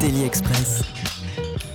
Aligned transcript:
Daily 0.00 0.24
Express. 0.24 0.82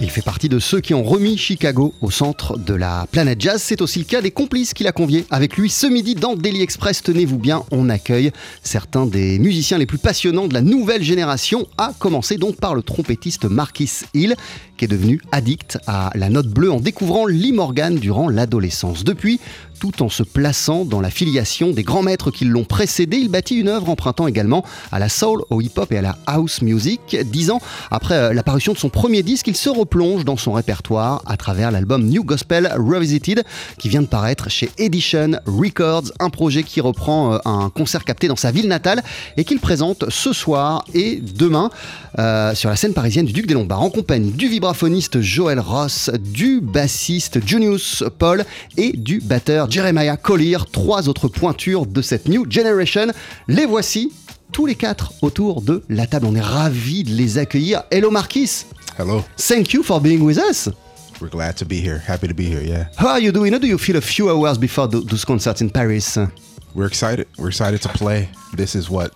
Il 0.02 0.10
fait 0.10 0.22
partie 0.22 0.48
de 0.48 0.60
ceux 0.60 0.80
qui 0.80 0.94
ont 0.94 1.04
remis 1.04 1.38
Chicago 1.38 1.94
au 2.02 2.10
centre 2.10 2.58
de 2.58 2.74
la 2.74 3.06
planète 3.12 3.42
jazz. 3.42 3.62
C'est 3.62 3.82
aussi 3.82 4.00
le 4.00 4.06
cas 4.06 4.22
des 4.22 4.32
complices 4.32 4.74
qu'il 4.74 4.88
a 4.88 4.94
conviés 4.94 5.26
avec 5.30 5.58
lui 5.58 5.70
ce 5.70 5.88
midi 5.88 6.16
dans 6.16 6.36
Daily 6.36 6.62
Express. 6.62 7.04
Tenez-vous 7.04 7.38
bien, 7.38 7.64
on 7.72 7.90
accueille 7.90 8.32
certains 8.64 9.06
des 9.06 9.40
musiciens 9.40 9.78
les 9.78 9.86
plus 9.86 9.98
passionnants 9.98 10.48
de 10.48 10.54
la 10.54 10.62
nouvelle 10.62 11.04
génération, 11.04 11.68
à 11.78 11.94
commencer 12.00 12.38
donc 12.38 12.56
par 12.56 12.76
le 12.76 12.82
trompettiste 12.82 13.46
Marquis 13.46 13.92
Hill, 14.14 14.36
est 14.86 14.90
devenu 14.90 15.22
addict 15.32 15.78
à 15.88 16.12
la 16.16 16.30
note 16.30 16.48
bleue 16.48 16.72
en 16.72 16.80
découvrant 16.80 17.26
Lee 17.26 17.52
Morgan 17.52 17.96
durant 17.96 18.30
l'adolescence. 18.30 19.04
Depuis, 19.04 19.40
tout 19.80 20.04
en 20.04 20.10
se 20.10 20.24
plaçant 20.24 20.84
dans 20.84 21.00
la 21.00 21.10
filiation 21.10 21.72
des 21.72 21.84
grands 21.84 22.04
maîtres 22.04 22.32
qui 22.32 22.46
l'ont 22.46 22.66
précédé, 22.66 23.18
il 23.18 23.30
bâtit 23.30 23.56
une 23.56 23.70
œuvre 23.70 23.90
empruntant 23.90 24.28
également 24.28 24.66
à 24.92 25.00
la 25.00 25.10
soul, 25.10 25.42
au 25.50 25.62
hip-hop 25.62 25.92
et 25.92 25.98
à 25.98 26.02
la 26.02 26.18
house 26.28 26.62
music. 26.62 27.18
Dix 27.32 27.50
ans 27.50 27.62
après 27.90 28.16
euh, 28.16 28.34
la 28.34 28.44
parution 28.44 28.74
de 28.74 28.78
son 28.78 28.90
premier 28.90 29.24
disque, 29.24 29.48
il 29.48 29.56
se 29.56 29.70
replonge 29.70 30.26
dans 30.26 30.38
son 30.38 30.52
répertoire 30.52 31.22
à 31.26 31.38
travers 31.38 31.72
l'album 31.72 32.04
New 32.04 32.24
Gospel 32.24 32.72
Revisited 32.78 33.44
qui 33.78 33.90
vient 33.90 34.02
de 34.02 34.08
paraître 34.08 34.50
chez 34.50 34.70
Edition 34.78 35.32
Records, 35.46 36.12
un 36.20 36.30
projet 36.30 36.64
qui 36.64 36.82
reprend 36.82 37.34
euh, 37.34 37.38
un 37.46 37.70
concert 37.70 38.04
capté 38.04 38.28
dans 38.28 38.36
sa 38.36 38.52
ville 38.52 38.68
natale 38.68 39.02
et 39.38 39.46
qu'il 39.46 39.60
présente 39.60 40.10
ce 40.10 40.34
soir 40.34 40.84
et 40.94 41.22
demain 41.22 41.70
euh, 42.18 42.54
sur 42.54 42.70
la 42.70 42.76
scène 42.76 42.94
parisienne 42.94 43.26
du 43.26 43.34
Duc 43.34 43.48
des 43.48 43.54
Lombards 43.54 43.82
en 43.82 43.90
compagnie 43.90 44.32
du 44.32 44.50
vibraphoniste 44.70 45.20
Joël 45.22 45.60
Ross, 45.60 46.12
du 46.20 46.62
bassiste 46.62 47.44
Junius 47.44 48.04
Paul 48.20 48.46
et 48.78 48.92
du 48.92 49.20
batteur 49.20 49.70
Jeremiah 49.72 50.16
Collier, 50.16 50.60
trois 50.72 51.10
autres 51.10 51.28
pointures 51.28 51.88
de 51.88 52.04
cette 52.04 52.28
New 52.28 52.46
Generation. 52.48 53.08
Les 53.48 53.66
voici 53.66 54.12
tous 54.52 54.68
les 54.68 54.76
quatre 54.76 55.14
autour 55.24 55.64
de 55.64 55.82
la 55.90 56.06
table. 56.06 56.28
On 56.28 56.36
est 56.36 56.42
ravis 56.42 57.04
de 57.04 57.16
les 57.16 57.40
accueillir. 57.40 57.82
Hello 57.90 58.12
Marquis. 58.12 58.66
Hello. 59.00 59.24
Thank 59.38 59.74
you 59.74 59.82
for 59.82 60.00
being 60.00 60.22
with 60.22 60.38
us. 60.38 60.70
We're 61.20 61.32
glad 61.32 61.56
to 61.56 61.66
be 61.66 61.82
here. 61.82 62.00
Happy 62.08 62.28
to 62.28 62.36
be 62.36 62.44
here. 62.46 62.62
Yeah. 62.62 62.90
How 62.96 63.08
are 63.16 63.20
you 63.20 63.32
doing? 63.32 63.54
How 63.54 63.60
do 63.60 63.66
you 63.66 63.80
feel 63.80 63.98
a 63.98 64.02
few 64.02 64.30
hours 64.30 64.60
before 64.60 64.88
th- 64.88 65.06
those 65.06 65.26
concerts 65.26 65.62
in 65.62 65.72
Paris? 65.72 66.16
We're 66.76 66.86
excited. 66.86 67.26
We're 67.40 67.50
excited 67.50 67.82
to 67.82 67.90
play. 67.90 68.30
This 68.56 68.76
is 68.76 68.88
what 68.88 69.14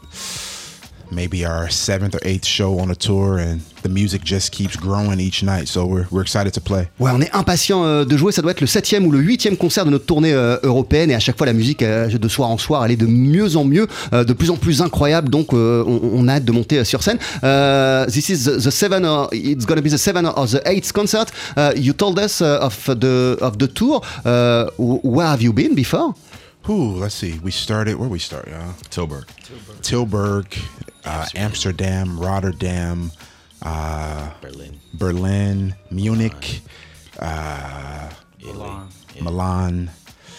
maybe 1.13 1.45
our 1.45 1.69
seventh 1.69 2.15
or 2.15 2.19
eighth 2.23 2.45
show 2.45 2.79
on 2.79 2.89
a 2.89 2.95
tour, 2.95 3.37
and 3.37 3.59
the 3.83 3.89
music 3.89 4.23
just 4.23 4.51
keeps 4.51 4.75
growing 4.75 5.19
each 5.19 5.43
night. 5.43 5.67
So 5.67 5.85
we're, 5.85 6.05
we're 6.11 6.21
excited 6.21 6.53
to 6.53 6.61
play. 6.61 6.87
Ouais, 6.99 7.11
on 7.13 7.21
est 7.21 7.33
impatient 7.33 7.83
euh, 7.83 8.05
de 8.05 8.17
jouer. 8.17 8.31
Ça 8.31 8.41
doit 8.41 8.51
être 8.51 8.61
le 8.61 8.67
septième 8.67 9.05
ou 9.05 9.11
le 9.11 9.19
huitième 9.19 9.57
concert 9.57 9.85
de 9.85 9.91
notre 9.91 10.05
tournée 10.05 10.33
euh, 10.33 10.57
européenne. 10.63 11.11
Et 11.11 11.15
à 11.15 11.19
chaque 11.19 11.37
fois, 11.37 11.45
la 11.45 11.53
musique, 11.53 11.81
euh, 11.81 12.07
de 12.09 12.27
soir 12.27 12.49
en 12.49 12.57
soir, 12.57 12.85
elle 12.85 12.91
est 12.91 12.97
de 12.97 13.05
mieux 13.07 13.55
en 13.55 13.65
mieux, 13.65 13.87
euh, 14.13 14.23
de 14.23 14.33
plus 14.33 14.49
en 14.49 14.55
plus 14.55 14.81
incroyable. 14.81 15.29
Donc, 15.29 15.53
euh, 15.53 15.83
on, 15.85 15.99
on 16.13 16.27
a 16.27 16.33
hâte 16.35 16.45
de 16.45 16.51
monter 16.51 16.79
euh, 16.79 16.83
sur 16.83 17.03
scène. 17.03 17.17
Euh, 17.43 18.05
this 18.07 18.29
is 18.29 18.45
the, 18.45 18.57
the 18.61 18.71
seven, 18.71 19.05
or 19.05 19.29
it's 19.31 19.65
going 19.65 19.77
to 19.77 19.83
be 19.83 19.89
the 19.91 19.97
seven 19.97 20.25
or 20.25 20.47
the 20.47 20.61
eighth 20.65 20.91
concert. 20.93 21.25
Uh, 21.57 21.71
you 21.75 21.93
told 21.93 22.17
us 22.17 22.41
uh, 22.41 22.59
of 22.61 22.85
the 22.99 23.37
of 23.41 23.57
the 23.57 23.67
tour. 23.67 24.01
Uh, 24.25 24.65
where 24.77 25.27
have 25.27 25.41
you 25.41 25.53
been 25.53 25.75
before? 25.75 26.13
Ooh, 26.69 26.95
let's 26.97 27.15
see. 27.15 27.39
We 27.43 27.51
started 27.51 27.97
where 27.97 28.09
we 28.09 28.19
start, 28.19 28.47
y'all? 28.47 28.73
Tilburg. 28.89 29.25
Tilburg, 29.81 30.45
uh, 31.05 31.25
Amsterdam, 31.35 32.17
Rotterdam, 32.19 33.09
uh, 33.65 34.29
Berlin. 34.41 34.73
Berlin, 34.93 35.75
Munich, 35.91 36.61
uh, 37.21 38.09
Milan, 39.21 39.89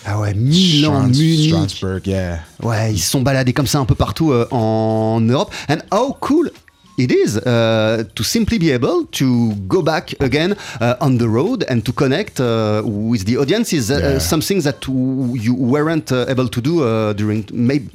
Ah 0.06 0.20
ouais, 0.20 0.34
Milan, 0.34 1.08
Strans- 1.08 1.18
Munich. 1.18 1.48
Strasbourg. 1.70 2.00
Yeah. 2.06 2.40
Ouais, 2.62 2.92
ils 2.92 2.98
se 3.00 3.10
sont 3.10 3.22
baladés 3.22 3.54
comme 3.54 3.66
ça 3.66 3.78
un 3.78 3.86
peu 3.86 3.94
partout 3.94 4.32
euh, 4.32 4.46
en 4.50 5.18
Europe. 5.22 5.50
And 5.68 5.78
how 5.90 6.12
cool 6.20 6.50
it 6.96 7.10
is 7.10 7.36
uh, 7.36 8.04
to 8.14 8.22
simply 8.22 8.58
be 8.58 8.70
able 8.70 9.04
to 9.06 9.52
go 9.66 9.82
back 9.82 10.12
again 10.20 10.56
uh, 10.80 10.96
on 11.00 11.18
the 11.18 11.28
road 11.28 11.64
and 11.68 11.84
to 11.84 11.92
connect 11.92 12.38
uh, 12.40 12.82
with 12.84 13.24
the 13.26 13.36
audience 13.36 13.72
is 13.72 13.90
uh, 13.90 13.98
Yeah. 13.98 14.18
something 14.18 14.60
that 14.62 14.80
w- 14.82 15.34
you 15.46 15.54
weren't 15.54 16.12
uh, 16.12 16.26
able 16.28 16.48
to 16.48 16.60
do 16.60 16.84
uh, 16.84 17.12
during 17.14 17.48
maybe 17.52 17.88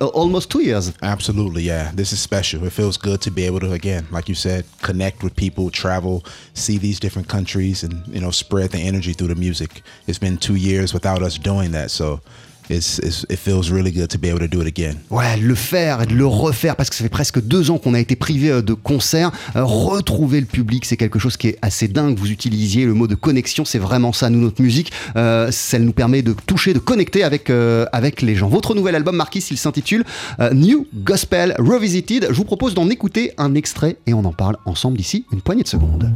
almost 0.00 0.50
two 0.50 0.62
years. 0.62 0.92
Absolutely, 1.02 1.62
yeah. 1.62 1.92
This 1.94 2.12
is 2.12 2.20
special. 2.20 2.64
It 2.66 2.72
feels 2.72 2.96
good 2.96 3.20
to 3.22 3.30
be 3.30 3.44
able 3.46 3.60
to, 3.60 3.72
again, 3.72 4.06
like 4.10 4.28
you 4.28 4.34
said, 4.34 4.64
connect 4.82 5.22
with 5.22 5.34
people, 5.36 5.70
travel, 5.70 6.24
see 6.54 6.78
these 6.78 6.98
different 6.98 7.28
countries, 7.28 7.84
and 7.84 7.94
you 8.08 8.20
know, 8.20 8.30
spread 8.32 8.70
the 8.70 8.78
energy 8.78 9.12
through 9.12 9.28
the 9.34 9.40
music. 9.46 9.82
It's 10.08 10.18
been 10.18 10.38
two 10.38 10.56
years 10.56 10.92
without 10.92 11.22
us 11.22 11.38
doing 11.38 11.70
that, 11.72 11.90
so 11.90 12.20
it's, 12.70 12.98
it's 12.98 13.26
it 13.28 13.38
feels 13.38 13.70
really 13.70 13.92
good 13.92 14.08
to 14.08 14.18
be 14.18 14.28
able 14.28 14.40
to 14.40 14.46
do 14.46 14.60
it 14.62 14.66
again. 14.66 14.96
Ouais, 15.10 15.36
le 15.36 15.54
faire 15.54 16.02
et 16.02 16.06
de 16.06 16.14
le 16.14 16.26
refaire 16.26 16.76
parce 16.76 16.90
que 16.90 16.96
ça 16.96 17.02
fait 17.02 17.08
presque 17.10 17.40
deux 17.40 17.70
ans 17.70 17.78
qu'on 17.78 17.94
a 17.94 18.00
été 18.00 18.16
privé 18.16 18.50
euh, 18.50 18.62
de 18.62 18.74
concerts. 18.74 19.30
Euh, 19.56 19.64
retrouver 19.64 20.40
le 20.40 20.46
public, 20.46 20.84
c'est 20.84 20.96
quelque 20.96 21.18
chose 21.18 21.36
qui 21.36 21.48
est 21.48 21.58
assez 21.62 21.88
dingue. 21.88 22.18
Vous 22.18 22.30
utilisiez 22.30 22.86
le 22.86 22.94
mot 22.94 23.06
de 23.06 23.14
connexion, 23.14 23.64
c'est 23.64 23.78
vraiment 23.78 24.12
ça. 24.12 24.30
Nous, 24.30 24.40
notre 24.40 24.62
musique, 24.62 24.92
euh, 25.16 25.50
nous 25.78 25.92
permet 25.92 26.22
de 26.22 26.34
toucher, 26.46 26.72
de 26.74 26.78
connecter 26.78 27.22
avec, 27.22 27.48
euh, 27.50 27.86
avec 27.92 28.22
les 28.22 28.34
gens. 28.34 28.48
Votre 28.48 28.74
nouvel 28.74 28.94
album, 28.94 29.16
Marquis, 29.16 29.44
il 29.50 29.56
s'intitule 29.56 30.04
New 30.52 30.86
Gospel 30.94 31.54
Revisited. 31.58 32.28
Je 32.30 32.34
vous 32.34 32.44
propose 32.44 32.74
d'en 32.74 32.88
écouter 32.90 33.32
un 33.38 33.54
extrait 33.54 33.96
et 34.06 34.14
on 34.14 34.24
en 34.24 34.32
parle 34.32 34.56
ensemble 34.66 34.96
d'ici 34.96 35.24
une 35.32 35.40
poignée 35.40 35.62
de 35.62 35.68
secondes. 35.68 36.12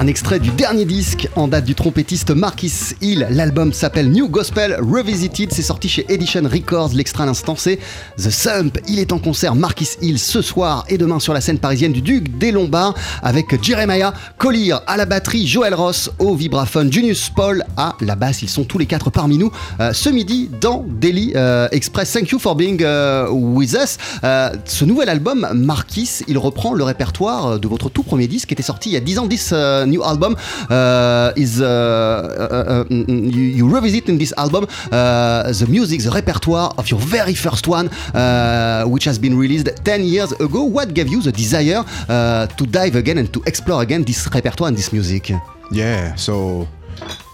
Un 0.00 0.06
extrait 0.06 0.40
du 0.40 0.48
dernier 0.52 0.86
disque 0.86 1.28
en 1.36 1.46
date 1.46 1.66
du 1.66 1.74
trompettiste 1.74 2.30
Marquis 2.30 2.72
Hill. 3.02 3.26
L'album 3.28 3.74
s'appelle 3.74 4.10
New 4.10 4.30
Gospel 4.30 4.78
Revisited. 4.80 5.52
C'est 5.52 5.60
sorti 5.60 5.90
chez 5.90 6.06
Edition 6.08 6.40
Records. 6.50 6.92
L'extrait 6.94 7.24
à 7.24 7.26
l'instant, 7.26 7.54
c'est 7.54 7.78
The 8.16 8.30
Sump. 8.30 8.78
Il 8.88 8.98
est 8.98 9.12
en 9.12 9.18
concert 9.18 9.54
Marquis 9.54 9.90
Hill 10.00 10.18
ce 10.18 10.40
soir 10.40 10.86
et 10.88 10.96
demain 10.96 11.20
sur 11.20 11.34
la 11.34 11.42
scène 11.42 11.58
parisienne 11.58 11.92
du 11.92 12.00
Duc 12.00 12.38
des 12.38 12.50
Lombards 12.50 12.94
avec 13.22 13.62
Jeremiah 13.62 14.14
Collier 14.38 14.76
à 14.86 14.96
la 14.96 15.04
batterie, 15.04 15.46
Joel 15.46 15.74
Ross 15.74 16.10
au 16.18 16.34
vibraphone, 16.34 16.90
Junius 16.90 17.28
Paul 17.28 17.62
à 17.76 17.94
la 18.00 18.16
basse. 18.16 18.40
Ils 18.40 18.48
sont 18.48 18.64
tous 18.64 18.78
les 18.78 18.86
quatre 18.86 19.10
parmi 19.10 19.36
nous 19.36 19.52
euh, 19.80 19.92
ce 19.92 20.08
midi 20.08 20.48
dans 20.62 20.82
Daily 20.88 21.34
euh, 21.36 21.68
Express. 21.72 22.10
Thank 22.10 22.30
you 22.30 22.38
for 22.38 22.54
being 22.54 22.80
uh, 22.80 23.28
with 23.30 23.74
us. 23.74 23.98
Euh, 24.24 24.48
ce 24.64 24.86
nouvel 24.86 25.10
album, 25.10 25.46
Marquis, 25.52 26.20
il 26.26 26.38
reprend 26.38 26.72
le 26.72 26.84
répertoire 26.84 27.60
de 27.60 27.68
votre 27.68 27.90
tout 27.90 28.02
premier 28.02 28.28
disque 28.28 28.48
qui 28.48 28.54
était 28.54 28.62
sorti 28.62 28.88
il 28.88 28.92
y 28.94 28.96
a 28.96 29.00
10 29.00 29.18
ans. 29.18 29.28
This 29.28 29.52
uh, 29.52 29.89
new 29.90 30.02
album 30.04 30.36
uh, 30.70 31.32
is 31.36 31.60
uh, 31.60 31.66
uh, 31.66 32.84
you, 32.90 33.44
you 33.58 33.68
revisit 33.68 34.08
in 34.08 34.16
this 34.18 34.32
album 34.36 34.64
uh, 34.92 35.52
the 35.60 35.66
music, 35.68 36.00
the 36.02 36.10
repertoire 36.10 36.72
of 36.78 36.88
your 36.90 37.00
very 37.00 37.34
first 37.34 37.66
one, 37.68 37.88
uh, 38.14 38.84
which 38.84 39.04
has 39.04 39.18
been 39.18 39.36
released 39.36 39.68
10 39.84 40.04
years 40.04 40.32
ago. 40.40 40.62
What 40.64 40.94
gave 40.94 41.08
you 41.08 41.20
the 41.22 41.32
desire 41.32 41.82
uh, 42.08 42.46
to 42.46 42.66
dive 42.66 42.96
again 42.96 43.18
and 43.18 43.32
to 43.32 43.42
explore 43.46 43.82
again 43.82 44.04
this 44.04 44.26
repertoire 44.32 44.68
and 44.68 44.76
this 44.76 44.92
music? 44.92 45.32
Yeah, 45.72 46.14
so 46.16 46.66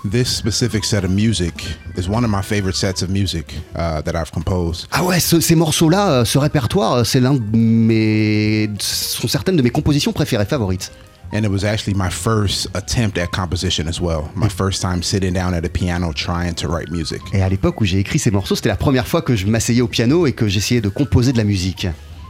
this 0.05 0.29
specific 0.29 0.85
set 0.85 1.05
of 1.05 1.11
music 1.11 1.55
is 1.97 2.09
one 2.09 2.23
of 2.25 2.31
my 2.31 2.43
favorite 2.43 2.77
sets 2.77 3.03
of 3.03 3.11
music 3.11 3.55
uh, 3.75 4.01
that 4.03 4.15
I've 4.15 4.31
composed. 4.31 4.87
Ah 4.93 5.03
ouais, 5.05 5.19
ce- 5.21 5.41
ces 5.41 5.57
morceaux-là, 5.57 6.11
euh, 6.11 6.25
ce 6.25 6.39
répertoire, 6.39 6.93
euh, 6.99 7.05
c'est 7.05 7.19
l'un 7.21 7.35
de 7.35 7.41
mes, 7.57 8.69
sont 8.79 9.27
certaines 9.29 9.57
de 9.57 9.63
mes 9.63 9.71
compositions 9.71 10.13
préférées, 10.13 10.45
favorites. 10.45 10.93
And 11.33 11.45
it 11.45 11.51
was 11.51 11.65
actually 11.65 11.95
my 11.95 12.09
first 12.09 12.69
attempt 12.75 13.19
at 13.19 13.31
composition 13.33 13.89
as 13.89 14.01
well. 14.01 14.31
My 14.35 14.49
first 14.49 14.81
time 14.81 15.03
sitting 15.03 15.33
down 15.33 15.55
at 15.55 15.65
a 15.65 15.69
piano 15.69 16.13
trying 16.13 16.55
to 16.55 16.69
write 16.69 16.91
music. 16.91 17.21
Et 17.33 17.43
à 17.43 17.49
l'époque 17.49 17.81
où 17.81 17.85
j'ai 17.85 17.99
écrit 17.99 18.19
ces 18.19 18.31
morceaux, 18.31 18.55
c'était 18.55 18.69
la 18.69 18.77
première 18.77 19.07
fois 19.07 19.23
que 19.23 19.35
je 19.35 19.47
m'asseyais 19.47 19.83
au 19.83 19.89
piano 19.89 20.27
et 20.27 20.33
que 20.33 20.49
j'essayais 20.49 20.81
de 20.81 20.89
composer 20.89 21.33
de 21.33 21.39
la 21.39 21.45
musique. 21.45 21.89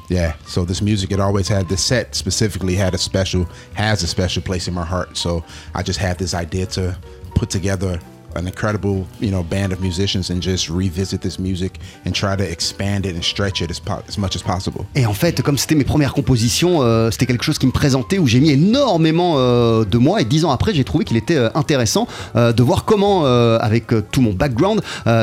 Yeah, 0.09 0.35
so 0.47 0.65
this 0.65 0.81
music 0.83 1.11
it 1.11 1.21
always 1.21 1.49
had 1.49 1.69
the 1.69 1.77
set 1.77 2.15
specifically 2.15 2.77
had 2.77 2.95
a 2.95 2.99
special 2.99 3.47
has 3.75 4.05
a 4.05 4.07
special 4.07 4.43
place 4.43 4.69
in 4.69 4.75
my 4.75 4.85
heart. 4.85 5.17
So 5.17 5.43
I 5.75 5.83
just 5.83 5.99
had 5.99 6.17
this 6.17 6.33
idea 6.33 6.67
to 6.67 6.97
put 7.35 7.51
together 7.51 7.99
an 8.35 8.47
incredible, 8.47 9.07
you 9.21 9.31
know, 9.31 9.43
band 9.43 9.73
of 9.73 9.81
musicians 9.81 10.31
and 10.31 10.41
just 10.41 10.69
revisit 10.69 11.21
this 11.21 11.39
music 11.39 11.79
and 12.05 12.13
try 12.13 12.37
to 12.37 12.45
expand 12.45 13.07
it 13.07 13.15
and 13.15 13.23
stretch 13.23 13.61
it 13.61 13.71
as, 13.71 13.81
po- 13.81 14.03
as 14.09 14.19
much 14.19 14.37
as 14.37 14.43
possible. 14.43 14.85
Et 14.95 15.07
en 15.07 15.15
fait, 15.15 15.43
comme 15.43 15.59
c'était 15.59 15.75
mes 15.75 15.85
premières 15.85 16.13
compositions, 16.13 16.83
euh, 16.83 17.11
c'était 17.11 17.27
quelque 17.27 17.45
chose 17.45 17.59
qui 17.59 17.67
me 17.67 17.73
présentait 17.73 18.19
où 18.19 18.27
j'ai 18.27 18.41
mis 18.41 18.51
énormément 18.51 19.35
euh, 19.37 19.85
de 19.85 19.99
mois. 19.99 20.21
Et 20.21 20.25
dix 20.25 20.45
ans 20.45 20.51
après, 20.51 20.75
j'ai 20.75 20.85
trouvé 20.85 21.05
qu'il 21.05 21.17
était 21.17 21.37
euh, 21.37 21.49
intéressant 21.55 22.07
de 22.35 22.63
voir 22.63 22.85
comment, 22.85 23.25
avec 23.27 23.87
tout 24.11 24.21
mon 24.21 24.33
background, 24.33 24.81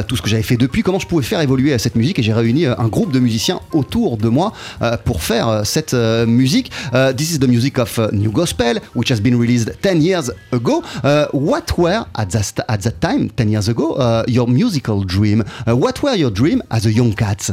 tout 0.07 0.15
ce 0.15 0.21
que 0.21 0.29
j'avais 0.29 0.43
fait 0.43 0.57
depuis, 0.57 0.83
comment 0.83 0.99
je 0.99 1.07
pouvais 1.07 1.23
faire 1.23 1.41
évoluer 1.41 1.77
cette 1.77 1.95
musique. 1.95 2.19
Et 2.19 2.23
j'ai 2.23 2.33
réuni 2.33 2.65
un 2.65 2.87
groupe 2.87 3.11
de 3.11 3.19
musiciens 3.19 3.59
autour 3.71 4.17
de 4.17 4.29
moi 4.29 4.53
pour 5.05 5.21
faire 5.21 5.61
cette 5.63 5.93
musique. 5.93 6.71
This 7.15 7.31
is 7.31 7.39
the 7.39 7.47
music 7.47 7.77
of 7.79 7.99
New 8.11 8.31
Gospel, 8.31 8.79
which 8.95 9.11
has 9.11 9.19
been 9.19 9.39
released 9.39 9.71
10 9.81 10.01
years 10.01 10.31
ago. 10.51 10.83
What 11.33 11.77
were 11.77 12.05
at 12.15 12.35
at 12.35 12.83
that 12.83 13.02
time, 13.07 13.29
10 13.29 13.49
years 13.49 13.67
ago, 13.67 13.93
uh, 13.95 14.23
your 14.27 14.47
musical 14.47 15.03
dream? 15.03 15.43
Uh, 15.67 15.75
what 15.75 16.01
were 16.03 16.15
your 16.15 16.31
dream 16.31 16.61
as 16.71 16.85
a 16.85 16.91
young 16.91 17.13
cat? 17.13 17.49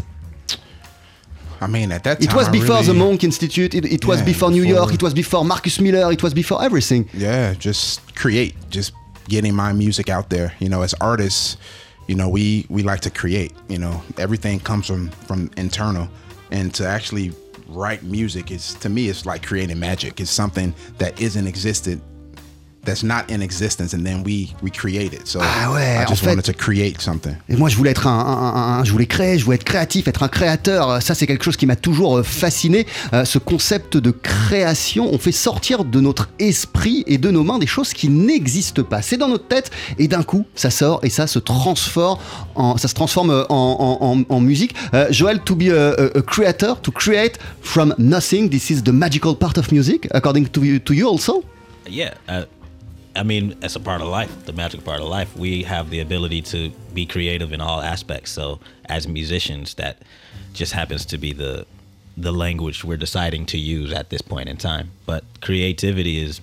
I 1.60 1.66
mean, 1.66 1.92
at 1.92 2.04
that 2.04 2.20
time, 2.20 2.28
It 2.28 2.34
was 2.34 2.48
before 2.48 2.82
the 2.82 2.94
Monk 2.94 3.22
Institute. 3.24 3.74
It, 3.74 3.84
it 3.84 4.04
was 4.06 4.18
Yeah, 4.20 4.26
before 4.32 4.50
New 4.50 4.62
before- 4.62 4.76
York. 4.78 4.94
It 4.94 5.02
was 5.02 5.12
before 5.14 5.44
Marcus 5.44 5.78
Miller. 5.80 6.10
It 6.12 6.22
was 6.22 6.32
before 6.34 6.62
everything. 6.68 7.08
yeah 7.12 7.54
just 7.68 8.00
create 8.22 8.54
just 8.70 8.92
getting 9.28 9.54
my 9.54 9.72
music 9.72 10.08
out 10.16 10.26
there 10.34 10.48
you 10.62 10.68
know 10.72 10.82
as 10.82 10.92
artists 11.00 11.56
you 12.08 12.16
know 12.18 12.28
we 12.36 12.44
we 12.68 12.80
like 12.82 13.00
to 13.08 13.10
create 13.20 13.52
you 13.68 13.78
know 13.78 13.94
everything 14.24 14.58
comes 14.70 14.86
from 14.90 15.02
from 15.28 15.40
internal 15.56 16.06
and 16.50 16.74
to 16.74 16.82
actually 16.96 17.30
write 17.68 18.02
music 18.18 18.50
is 18.50 18.74
to 18.82 18.88
me 18.88 19.02
it's 19.10 19.24
like 19.30 19.40
creating 19.50 19.78
magic 19.78 20.12
it's 20.22 20.34
something 20.42 20.74
that 20.98 21.12
isn't 21.20 21.46
existed 21.46 22.00
that's 22.84 23.02
not 23.02 23.24
in 23.30 23.40
existence 23.42 23.94
and 23.94 24.02
then 24.04 24.22
we 24.24 24.54
we 24.62 24.70
create 24.70 25.12
it 25.12 25.26
so 25.26 25.38
Ah 25.42 25.70
ouais, 25.72 25.96
i 26.00 26.04
en 26.04 26.08
just 26.08 26.22
fait- 26.22 26.30
wanted 26.30 26.42
to 26.44 26.52
create 26.52 27.00
something 27.00 27.34
Et 27.48 27.56
moi, 27.56 27.68
je 27.68 27.76
voulais 27.76 27.90
être 27.90 28.06
un, 28.06 28.10
un- 28.18 28.54
un- 28.54 28.78
un- 28.80 28.84
je 28.84 28.92
voulais 28.92 29.06
créer, 29.06 29.38
je 29.38 29.44
voulais 29.44 29.56
être 29.56 29.64
créatif, 29.64 30.08
être 30.08 30.22
un 30.22 30.28
créateur. 30.28 31.02
Ça, 31.02 31.14
c'est 31.14 31.26
quelque 31.26 31.44
chose 31.44 31.56
qui 31.56 31.66
m'a 31.66 31.76
toujours 31.76 32.18
euh, 32.18 32.22
fasciné. 32.22 32.86
Euh, 33.12 33.24
ce 33.24 33.38
concept 33.38 33.96
de 33.96 34.10
création, 34.10 35.12
on 35.12 35.18
fait 35.18 35.32
sortir 35.32 35.84
de 35.84 36.00
notre 36.00 36.28
esprit 36.38 37.04
et 37.06 37.18
de 37.18 37.30
nos 37.30 37.42
mains 37.42 37.58
des 37.58 37.66
choses 37.66 37.92
qui 37.92 38.08
n'existent 38.08 38.82
pas. 38.82 39.02
C'est 39.02 39.16
dans 39.16 39.28
notre 39.28 39.46
tête 39.48 39.70
et 39.98 40.08
d'un 40.08 40.22
coup, 40.22 40.46
ça 40.54 40.70
sort 40.70 41.00
et 41.02 41.10
ça 41.10 41.26
se 41.26 41.38
transforme 41.38 42.18
en, 42.54 42.76
ça 42.78 42.88
se 42.88 42.94
transforme 42.94 43.30
euh, 43.30 43.44
en, 43.48 43.98
en- 44.00 44.06
en- 44.18 44.24
en 44.36 44.40
musique. 44.40 44.74
Euh, 44.94 45.06
Joël, 45.10 45.40
to 45.40 45.54
be 45.54 45.68
a, 45.70 45.90
a- 45.90 46.18
a 46.18 46.22
creator, 46.22 46.80
to 46.80 46.90
create 46.92 47.38
from 47.60 47.94
nothing, 47.98 48.48
this 48.48 48.70
is 48.70 48.82
the 48.82 48.88
magical 48.92 49.36
part 49.36 49.58
of 49.58 49.70
music, 49.72 50.08
according 50.12 50.46
to 50.48 50.64
you, 50.64 50.78
to 50.78 50.94
you 50.94 51.06
also? 51.08 51.44
Yeah, 51.88 52.14
uh, 52.28 52.44
I 53.16 53.22
mean, 53.22 53.56
it's 53.62 53.76
a 53.76 53.80
part 53.80 54.00
of 54.00 54.08
life, 54.08 54.46
the 54.46 54.52
magic 54.52 54.84
part 54.84 55.00
of 55.00 55.08
life. 55.08 55.36
We 55.36 55.64
have 55.64 55.90
the 55.90 56.00
ability 56.00 56.42
to 56.42 56.70
be 56.94 57.06
creative 57.06 57.52
in 57.52 57.60
all 57.60 57.80
aspects. 57.80 58.30
So, 58.30 58.60
as 58.86 59.08
musicians, 59.08 59.74
that 59.74 59.98
just 60.52 60.72
happens 60.72 61.04
to 61.06 61.18
be 61.18 61.32
the 61.32 61.66
the 62.16 62.32
language 62.32 62.84
we're 62.84 62.96
deciding 62.96 63.46
to 63.46 63.58
use 63.58 63.92
at 63.92 64.10
this 64.10 64.20
point 64.20 64.48
in 64.48 64.56
time. 64.56 64.90
But 65.06 65.24
creativity 65.40 66.18
is 66.22 66.40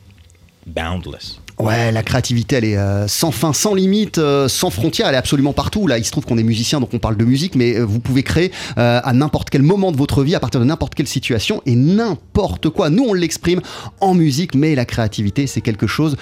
boundless. 0.66 1.40
Ouais, 1.60 1.92
la 1.92 2.04
créativité, 2.04 2.58
elle 2.58 2.66
est 2.66 2.78
euh, 2.78 3.08
sans 3.08 3.32
fin, 3.32 3.52
sans 3.52 3.74
limite, 3.74 4.20
euh, 4.20 4.48
sans 4.48 4.70
frontières, 4.70 5.08
elle 5.08 5.16
est 5.16 5.18
absolument 5.18 5.54
partout. 5.54 5.88
Là, 5.88 5.98
il 5.98 6.06
se 6.06 6.12
trouve 6.12 6.24
qu'on 6.24 6.38
est 6.38 6.44
musicien, 6.44 6.80
donc 6.80 6.94
on 6.94 7.00
parle 7.00 7.18
de 7.18 7.26
musique, 7.26 7.56
mais 7.56 7.74
euh, 7.74 7.84
vous 7.84 8.00
pouvez 8.00 8.22
créer 8.22 8.52
à 8.76 9.12
n'importe 9.14 9.50
quel 9.50 9.64
moment 9.64 9.92
de 9.92 9.98
votre 9.98 10.24
vie, 10.24 10.36
à 10.36 10.40
partir 10.40 10.60
de 10.60 10.66
n'importe 10.66 10.94
quelle 10.94 11.08
situation 11.08 11.64
et 11.66 11.76
n'importe 11.76 12.70
quoi. 12.70 12.92
Nous, 12.92 13.04
on 13.04 13.14
l'exprime 13.14 13.62
en 14.02 14.14
musique, 14.14 14.54
mais 14.54 14.76
la 14.76 14.86
créativité, 14.86 15.48
c'est 15.48 15.62
quelque 15.62 15.88
chose 15.88 16.16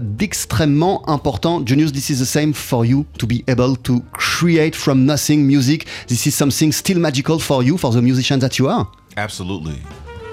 d'extrêmement 0.00 1.08
important. 1.08 1.62
Junius, 1.64 1.92
this 1.92 2.10
is 2.10 2.18
the 2.18 2.24
same 2.24 2.52
for 2.52 2.84
you 2.84 3.06
to 3.18 3.26
be 3.26 3.44
able 3.48 3.76
to 3.76 4.02
create 4.12 4.74
from 4.74 5.04
nothing 5.04 5.44
music. 5.44 5.86
This 6.08 6.26
is 6.26 6.32
something 6.32 6.72
still 6.72 6.98
magical 6.98 7.38
for 7.38 7.62
you, 7.62 7.78
for 7.78 7.92
the 7.92 8.02
musician 8.02 8.38
that 8.38 8.58
you 8.58 8.68
are. 8.68 8.88
Absolutely. 9.16 9.80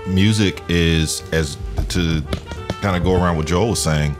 Music 0.08 0.62
is 0.70 1.24
as 1.32 1.58
to 1.90 2.22
kind 2.82 2.96
of 2.96 3.04
go 3.04 3.14
around 3.14 3.38
what 3.38 3.46
Joel 3.46 3.70
was 3.70 3.82
saying. 3.82 4.16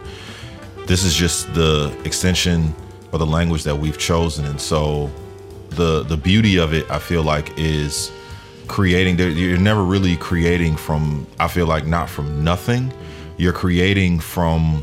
This 0.90 1.04
is 1.04 1.14
just 1.14 1.54
the 1.54 1.96
extension 2.04 2.74
or 3.12 3.20
the 3.20 3.26
language 3.26 3.64
that 3.66 3.76
we've 3.76 4.00
chosen, 4.00 4.44
and 4.46 4.60
so 4.60 5.12
the 5.70 6.02
the 6.02 6.18
beauty 6.18 6.58
of 6.58 6.74
it, 6.74 6.90
I 6.90 6.98
feel 6.98 7.22
like, 7.22 7.54
is 7.60 8.12
creating. 8.68 9.20
You're 9.20 9.60
never 9.60 9.84
really 9.84 10.18
creating 10.18 10.78
from. 10.78 11.28
I 11.40 11.48
feel 11.48 11.68
like 11.68 11.86
not 11.86 12.10
from 12.10 12.44
nothing. 12.44 12.92
You're 13.38 13.54
creating 13.54 14.20
from 14.20 14.82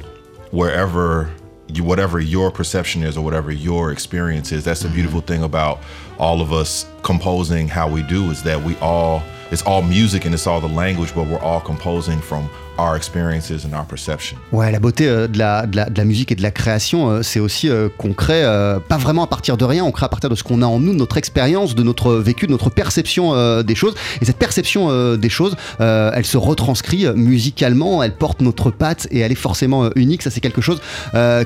wherever 0.53 1.29
you, 1.67 1.83
whatever 1.83 2.21
your 2.21 2.53
perception 2.53 3.03
is 3.03 3.17
or 3.17 3.25
whatever 3.25 3.51
your 3.51 3.91
experience 3.91 4.53
is. 4.53 4.65
That's 4.65 4.83
the 4.83 4.89
beautiful 4.89 5.23
thing 5.23 5.43
about 5.43 5.81
all 6.19 6.41
of 6.41 6.53
us 6.53 6.87
composing 7.03 7.69
how 7.69 7.89
we 7.89 8.03
do 8.03 8.31
is 8.31 8.43
that 8.43 8.59
we 8.65 8.75
all 8.81 9.23
it's 9.53 9.63
all 9.65 9.83
music 9.83 10.27
and 10.27 10.33
it's 10.33 10.47
all 10.47 10.61
the 10.61 10.73
language, 10.73 11.15
but 11.15 11.27
we're 11.27 11.41
all 11.41 11.61
composing 11.61 12.21
from 12.21 12.49
our 12.79 12.97
experiences 12.97 13.65
and 13.65 13.75
our 13.75 13.87
perception. 13.87 14.37
Ouais, 14.53 14.71
la 14.71 14.79
beauté 14.79 15.09
euh, 15.09 15.29
de, 15.29 15.39
la, 15.39 15.67
de, 15.67 15.77
la, 15.77 16.05
musique 16.05 16.33
et 16.33 16.35
de 16.35 16.43
la 16.43 16.51
création, 16.51 17.11
euh, 17.11 17.23
c'est 17.23 17.41
aussi 17.41 17.69
euh, 17.69 17.89
qu'on 17.97 18.13
crée 18.13 18.45
euh, 18.45 18.79
pas 18.79 18.99
vraiment 18.99 19.25
à 19.25 19.27
partir 19.27 19.57
de 19.57 19.65
rien, 19.65 19.85
on 19.85 19.93
crée 19.93 20.07
à 20.07 20.09
partir 20.09 20.31
de 20.31 20.35
ce 20.35 20.43
qu'on 20.43 20.63
a 20.63 20.67
en 20.67 20.79
nous, 20.79 20.93
de 20.93 20.99
notre 20.99 21.17
expérience, 21.17 21.75
de 21.75 21.83
notre 21.83 22.15
vécu, 22.15 22.47
de 22.47 22.53
notre 22.53 22.71
perception 22.71 23.63
des 23.63 23.75
choses. 23.75 23.95
Et 24.21 24.25
cette 24.25 24.39
perception 24.39 25.17
des 25.17 25.29
choses, 25.29 25.57
elle 25.79 26.25
se 26.25 26.37
retranscrit 26.37 27.07
musicalement, 27.15 28.03
elle 28.03 28.15
porte 28.15 28.41
notre 28.41 28.71
patte 28.71 29.07
et 29.11 29.21
elle 29.21 29.33
est 29.33 29.37
forcément 29.37 29.91
unique. 29.95 30.23
Ça, 30.23 30.31
c'est 30.31 30.41
quelque 30.41 30.61
chose 30.61 30.81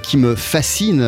qui 0.03 0.17
me 0.17 0.35
fascine, 0.35 0.99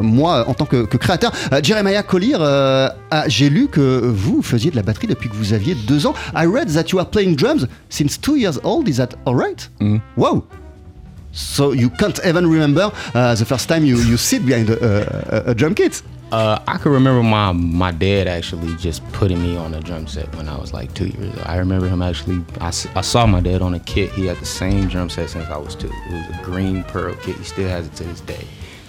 moi, 0.00 0.44
en 0.48 0.54
tant 0.54 0.66
que, 0.66 0.84
que 0.84 0.96
créateur. 0.96 1.32
Jeremiah 1.62 2.02
Collier, 2.02 2.36
euh, 2.76 2.88
ah, 3.10 3.24
j'ai 3.28 3.48
lu 3.48 3.68
que 3.68 4.00
vous 4.04 4.42
faisiez 4.42 4.70
de 4.70 4.76
la 4.76 4.82
batterie 4.82 5.06
depuis 5.06 5.28
que 5.28 5.34
vous 5.34 5.52
aviez 5.52 5.74
deux 5.74 6.06
ans. 6.06 6.14
I 6.34 6.46
read 6.46 6.68
that 6.70 6.90
you 6.92 6.98
are 6.98 7.08
playing 7.08 7.36
drums 7.36 7.66
since 7.88 8.18
two 8.20 8.36
years 8.36 8.58
old. 8.64 8.88
Is 8.88 8.96
that 8.96 9.14
alright? 9.26 9.68
Wow. 10.16 10.44
So 11.32 11.72
you 11.72 11.90
can't 11.90 12.18
even 12.24 12.46
remember 12.46 12.90
uh, 13.14 13.34
the 13.34 13.44
first 13.44 13.68
time 13.68 13.84
you, 13.84 13.98
you 13.98 14.16
sit 14.16 14.44
behind 14.46 14.70
a, 14.70 15.46
a, 15.48 15.50
a 15.50 15.54
drum 15.54 15.74
kit. 15.74 16.02
Uh, 16.32 16.58
I 16.66 16.78
can 16.78 16.90
remember 16.90 17.22
my 17.22 17.52
my 17.52 17.92
dad 17.92 18.26
actually 18.26 18.74
just 18.76 19.00
putting 19.12 19.40
me 19.40 19.56
on 19.56 19.74
a 19.74 19.80
drum 19.80 20.08
set 20.08 20.34
when 20.34 20.48
I 20.48 20.58
was 20.58 20.72
like 20.72 20.92
two 20.92 21.06
years 21.06 21.36
old. 21.36 21.46
I 21.46 21.56
remember 21.58 21.88
him 21.88 22.02
actually. 22.02 22.44
I, 22.60 22.68
I 22.96 23.02
saw 23.02 23.26
my 23.26 23.40
dad 23.40 23.62
on 23.62 23.74
a 23.74 23.78
kit. 23.80 24.10
He 24.12 24.26
had 24.26 24.38
the 24.38 24.46
same 24.46 24.88
drum 24.88 25.08
set 25.08 25.30
since 25.30 25.46
I 25.48 25.56
was 25.56 25.76
two. 25.76 25.86
It 25.86 26.12
was 26.12 26.36
a 26.36 26.42
green 26.42 26.82
pearl 26.84 27.14
kit. 27.22 27.36
He 27.36 27.44
still 27.44 27.68
has 27.68 27.86
it 27.86 27.94
to 27.96 28.04
this 28.04 28.22
day. 28.22 28.44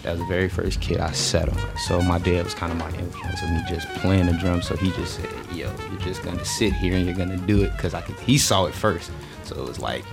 Was 0.07 0.19
the 0.19 0.25
very 0.25 0.47
first 0.47 0.79
kit 0.79 0.99
I 1.01 1.11
on. 1.49 1.77
So 1.87 2.01
my 2.01 2.17
dad 2.19 2.45
was 2.45 2.53
kind 2.53 2.71
of 2.71 2.77
my 2.77 2.89
influence 2.97 3.41
of 3.43 3.49
me 3.49 3.61
just 3.67 3.87
playing 4.01 4.27
the 4.27 4.33
drum. 4.33 4.61
So 4.61 4.75
he 4.77 4.89
just 4.91 5.15
said, 5.15 5.29
"Yo, 5.53 5.69
you're 5.91 5.99
just 5.99 6.23
gonna 6.23 6.45
sit 6.45 6.71
here 6.73 6.95
and 6.95 7.05
you're 7.05 7.17
gonna 7.17 7.37
do 7.37 7.63
it," 7.63 7.71
because 7.75 7.93
I 7.93 8.01
could. 8.01 8.15
He 8.25 8.37
saw 8.37 8.67
it 8.67 8.73
first, 8.73 9.11
so 9.43 9.55
it 9.55 9.67
was 9.67 9.79
like. 9.79 10.05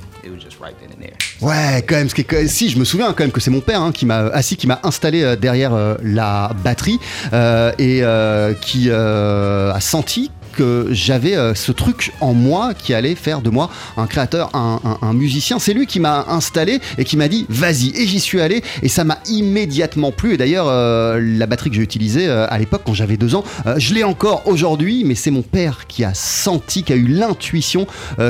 Ouais, 1.42 1.84
quand 1.86 1.96
même, 1.96 2.08
si 2.48 2.70
je 2.70 2.78
me 2.78 2.84
souviens 2.84 3.12
quand 3.12 3.24
même 3.24 3.32
que 3.32 3.40
c'est 3.40 3.50
mon 3.50 3.60
père 3.60 3.82
hein, 3.82 3.92
qui 3.92 4.06
m'a 4.06 4.28
assis, 4.28 4.56
qui 4.56 4.66
m'a 4.66 4.80
installé 4.82 5.22
euh, 5.22 5.36
derrière 5.36 5.74
euh, 5.74 5.96
la 6.02 6.50
batterie 6.64 6.98
euh, 7.32 7.70
et 7.78 8.00
euh, 8.02 8.54
qui 8.54 8.86
euh, 8.88 9.72
a 9.72 9.80
senti 9.80 10.30
que 10.54 10.88
j'avais 10.90 11.36
euh, 11.36 11.54
ce 11.54 11.72
truc 11.72 12.12
en 12.20 12.32
moi 12.32 12.74
qui 12.74 12.94
allait 12.94 13.14
faire 13.14 13.40
de 13.40 13.50
moi 13.50 13.70
un 13.96 14.06
créateur, 14.06 14.50
un, 14.54 15.12
musicien. 15.12 15.58
C'est 15.58 15.74
lui 15.74 15.86
qui 15.86 16.00
m'a 16.00 16.24
installé 16.28 16.80
et 16.98 17.04
qui 17.04 17.16
m'a 17.16 17.28
dit 17.28 17.46
vas-y. 17.48 17.92
Et 17.96 18.06
j'y 18.06 18.20
suis 18.20 18.40
allé 18.40 18.62
et 18.82 18.88
ça 18.88 19.04
m'a 19.04 19.18
immédiatement 19.26 20.12
plu. 20.12 20.34
Et 20.34 20.36
d'ailleurs, 20.36 20.66
euh, 20.68 21.20
la 21.20 21.46
batterie 21.46 21.70
que 21.70 21.76
j'ai 21.76 21.82
utilisée 21.82 22.26
euh, 22.26 22.46
à 22.48 22.58
l'époque 22.58 22.82
quand 22.84 22.94
j'avais 22.94 23.16
deux 23.16 23.34
ans, 23.34 23.44
je 23.76 23.94
l'ai 23.94 24.04
encore 24.04 24.42
aujourd'hui, 24.46 25.04
mais 25.04 25.14
c'est 25.14 25.30
mon 25.30 25.42
père 25.42 25.86
qui 25.86 26.04
a 26.04 26.14
senti, 26.14 26.82
qui 26.82 26.92
a 26.92 26.96
eu 26.96 27.06
l'intuition 27.06 27.86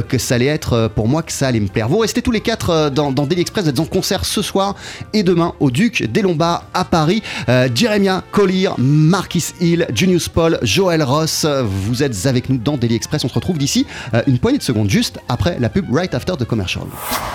que 0.09 0.19
ça 0.19 0.37
allait 0.37 0.47
être 0.47 0.91
pour 0.95 1.09
moi, 1.09 1.23
que 1.23 1.33
ça 1.33 1.49
allait 1.49 1.61
me 1.61 1.69
plaire. 1.69 1.89
Vous 1.89 1.99
restez 1.99 2.23
tous 2.23 2.31
les 2.31 2.41
quatre 2.41 2.91
dans, 2.91 3.11
Daily 3.13 3.43
Express, 3.43 3.65
vous 3.65 3.71
êtes 3.71 3.81
en 3.81 3.85
concert 3.85 4.25
ce 4.25 4.43
soir 4.43 4.75
et 5.13 5.23
demain 5.23 5.55
au 5.61 5.71
Duc 5.71 6.05
des 6.05 6.23
Lombards 6.23 6.65
à 6.75 6.85
Paris. 6.85 7.23
Jeremia 7.75 8.23
Collier, 8.31 8.71
Marquis 8.79 9.47
Hill, 9.61 9.87
Junius 9.95 10.29
Paul, 10.29 10.59
Joël 10.63 11.03
Ross, 11.03 11.47
vous 11.65 12.03
êtes 12.03 12.14
avec 12.27 12.49
nous 12.49 12.57
dans 12.57 12.77
Daily 12.77 12.95
Express. 12.95 13.25
On 13.25 13.29
se 13.29 13.35
retrouve 13.35 13.59
d'ici 13.59 13.87
euh, 14.15 14.23
une 14.27 14.39
poignée 14.39 14.59
de 14.59 14.63
secondes, 14.63 14.89
juste 14.91 15.19
après 15.29 15.59
la 15.59 15.69
pub 15.69 15.93
Right 15.93 16.15
After 16.15 16.35
the 16.39 16.45
Commercial. 16.45 16.85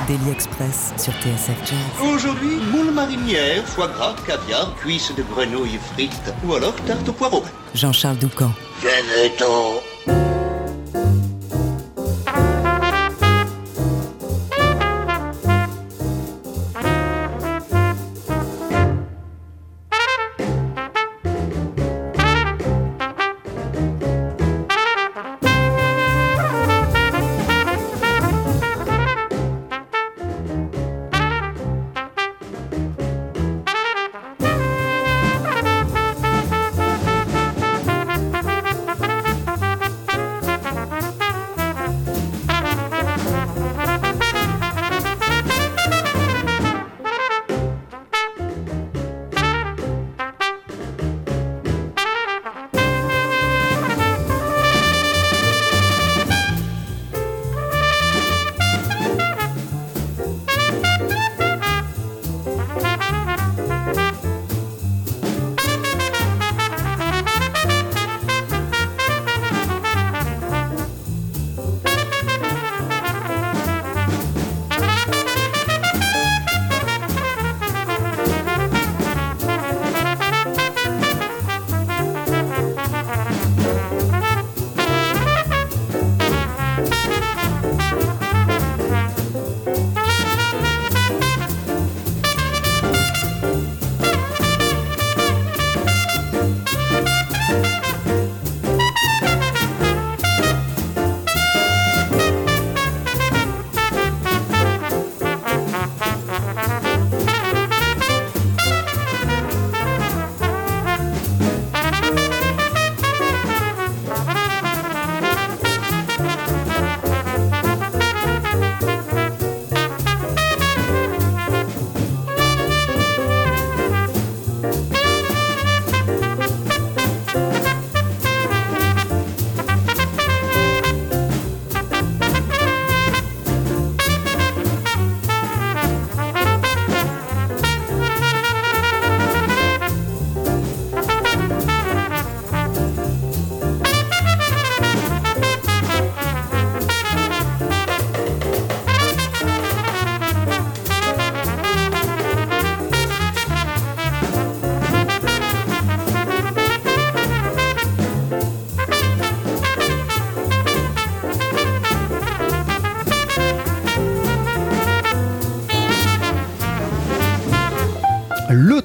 Daily 0.07 0.31
Express 0.31 0.93
sur 0.97 1.13
TSF 1.13 1.57
Jazz. 1.65 2.07
Aujourd'hui, 2.13 2.57
moule 2.71 2.93
marinière, 2.93 3.63
foie 3.65 3.87
gras, 3.87 4.15
caviar, 4.25 4.75
cuisses 4.75 5.11
de 5.15 5.23
grenouille 5.23 5.79
frites 5.93 6.33
ou 6.45 6.53
alors 6.53 6.75
tarte 6.87 7.07
au 7.07 7.13
poireau. 7.13 7.43
Jean-Charles 7.75 8.17
Doucan. 8.17 8.51
Venez-t'en 8.81 9.81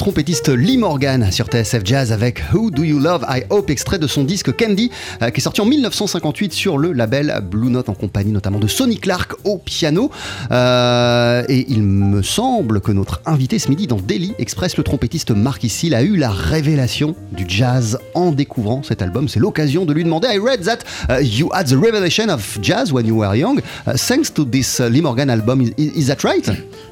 trompettiste 0.05 0.51
Lee 0.51 0.77
Morgan 0.77 1.33
sur 1.33 1.47
TSF 1.47 1.81
Jazz 1.83 2.13
avec 2.13 2.43
Who 2.53 2.71
Do 2.71 2.83
You 2.83 2.99
Love? 2.99 3.25
I 3.27 3.45
Hope, 3.49 3.71
extrait 3.71 3.99
de 3.99 4.07
son 4.07 4.23
disque 4.23 4.55
Candy, 4.55 4.91
euh, 5.23 5.31
qui 5.31 5.41
est 5.41 5.43
sorti 5.43 5.63
en 5.63 5.65
1958 5.65 6.53
sur 6.53 6.77
le 6.77 6.93
label 6.93 7.43
Blue 7.43 7.71
Note 7.71 7.89
en 7.89 7.95
compagnie 7.95 8.31
notamment 8.31 8.59
de 8.59 8.67
Sonny 8.67 8.99
Clark 8.99 9.33
au 9.45 9.57
piano. 9.57 10.11
Euh, 10.51 11.43
et 11.49 11.65
il 11.71 11.83
me 11.83 12.21
semble 12.21 12.83
que 12.83 12.93
notre 12.93 13.23
invité 13.25 13.59
ce 13.59 13.71
midi 13.71 13.87
dans 13.87 13.97
Daily 13.97 14.35
Express, 14.39 14.77
le 14.77 14.83
trompettiste 14.83 15.31
Mark 15.31 15.65
Hill, 15.65 15.95
a 15.95 16.03
eu 16.03 16.17
la 16.17 16.31
révélation 16.31 17.17
du 17.33 17.47
jazz 17.49 17.99
en 18.13 18.31
découvrant 18.31 18.83
cet 18.83 19.01
album. 19.01 19.31
C'est 19.31 19.41
l'occasion 19.41 19.87
de 19.87 19.95
lui 19.95 20.05
demander 20.05 20.29
I 20.31 20.39
read 20.39 20.65
that 20.65 20.81
uh, 21.09 21.25
you 21.25 21.49
had 21.55 21.69
the 21.69 21.83
revelation 21.83 22.29
of 22.29 22.59
jazz 22.61 22.93
when 22.93 23.07
you 23.07 23.17
were 23.17 23.35
young, 23.35 23.63
uh, 23.87 23.95
thanks 23.97 24.31
to 24.35 24.45
this 24.45 24.81
uh, 24.81 24.89
Lee 24.91 25.01
Morgan 25.01 25.31
album. 25.31 25.63
Is 25.79 26.09
that 26.09 26.23
right? 26.25 26.47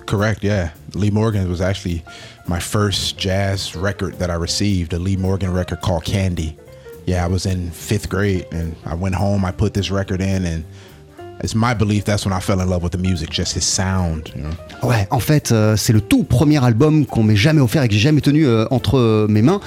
Correct, 0.07 0.43
yeah. 0.43 0.71
Lee 0.95 1.11
Morgan 1.11 1.51
was 1.51 1.61
actually 1.61 2.03
my 2.47 2.59
first 2.59 3.19
jazz 3.19 3.75
record 3.77 4.15
that 4.19 4.31
I 4.31 4.35
received, 4.35 4.93
a 4.93 4.99
Lee 4.99 5.17
Morgan 5.17 5.53
record 5.53 5.81
called 5.81 6.05
Candy. 6.05 6.57
Yeah, 7.07 7.25
I 7.25 7.29
was 7.29 7.47
in 7.47 7.71
fifth 7.71 8.09
grade 8.09 8.47
and 8.53 8.77
I 8.85 8.95
went 8.95 9.15
home, 9.15 9.45
I 9.45 9.53
put 9.53 9.75
this 9.75 9.91
record 9.91 10.21
in, 10.21 10.45
and 10.45 10.65
it's 11.43 11.55
my 11.55 11.75
belief 11.75 12.05
that's 12.05 12.25
when 12.25 12.33
I 12.33 12.41
fell 12.41 12.61
in 12.61 12.69
love 12.69 12.83
with 12.83 12.93
the 12.93 12.99
music, 12.99 13.31
just 13.31 13.55
his 13.55 13.65
sound, 13.65 14.31
you 14.37 14.43
know? 14.43 14.89
Ouais, 14.89 15.07
en 15.11 15.19
fait, 15.19 15.51
euh, 15.51 15.77
c'est 15.77 15.93
le 15.93 16.01
tout 16.01 16.23
premier 16.23 16.63
album 16.63 17.07
qu'on 17.07 17.25
m'ait 17.25 17.37
jamais 17.37 17.61
offert 17.61 17.83
et 17.83 17.89
que 17.89 17.95
j'ai 17.95 18.01
jamais 18.01 18.21
tenu 18.21 18.47
euh, 18.47 18.67
entre 18.71 18.99
euh, 18.99 19.27
mes 19.29 19.43
mains. 19.43 19.61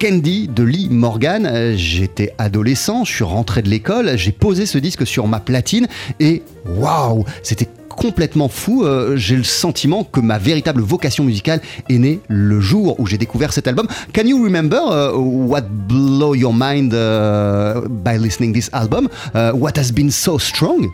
Candy 0.00 0.48
de 0.48 0.62
Lee 0.64 0.88
Morgan. 0.90 1.76
J'étais 1.76 2.34
adolescent, 2.38 3.04
je 3.04 3.12
suis 3.12 3.24
rentré 3.24 3.62
de 3.62 3.68
l'école, 3.68 4.16
j'ai 4.16 4.32
posé 4.32 4.66
ce 4.66 4.78
disque 4.78 5.06
sur 5.06 5.28
ma 5.28 5.38
platine 5.40 5.86
et 6.18 6.42
waouh, 6.66 7.24
c'était 7.42 7.68
complètement 7.96 8.48
fou. 8.48 8.84
Euh, 8.84 9.16
j'ai 9.16 9.36
le 9.36 9.44
sentiment 9.44 10.04
que 10.04 10.20
ma 10.20 10.38
véritable 10.38 10.82
vocation 10.82 11.24
musicale 11.24 11.60
est 11.88 11.98
née 11.98 12.20
le 12.28 12.60
jour 12.60 12.98
où 12.98 13.06
j'ai 13.06 13.18
découvert 13.18 13.52
cet 13.52 13.66
album. 13.66 13.86
Can 14.14 14.26
you 14.26 14.42
remember 14.42 14.78
uh, 14.78 15.16
what 15.16 15.62
blow 15.62 16.34
your 16.34 16.52
mind 16.52 16.92
uh, 16.92 17.86
by 17.88 18.18
listening 18.18 18.52
this 18.52 18.70
album? 18.72 19.08
Uh, 19.34 19.52
what 19.52 19.76
has 19.76 19.92
been 19.92 20.10
so 20.10 20.38
strong? 20.38 20.92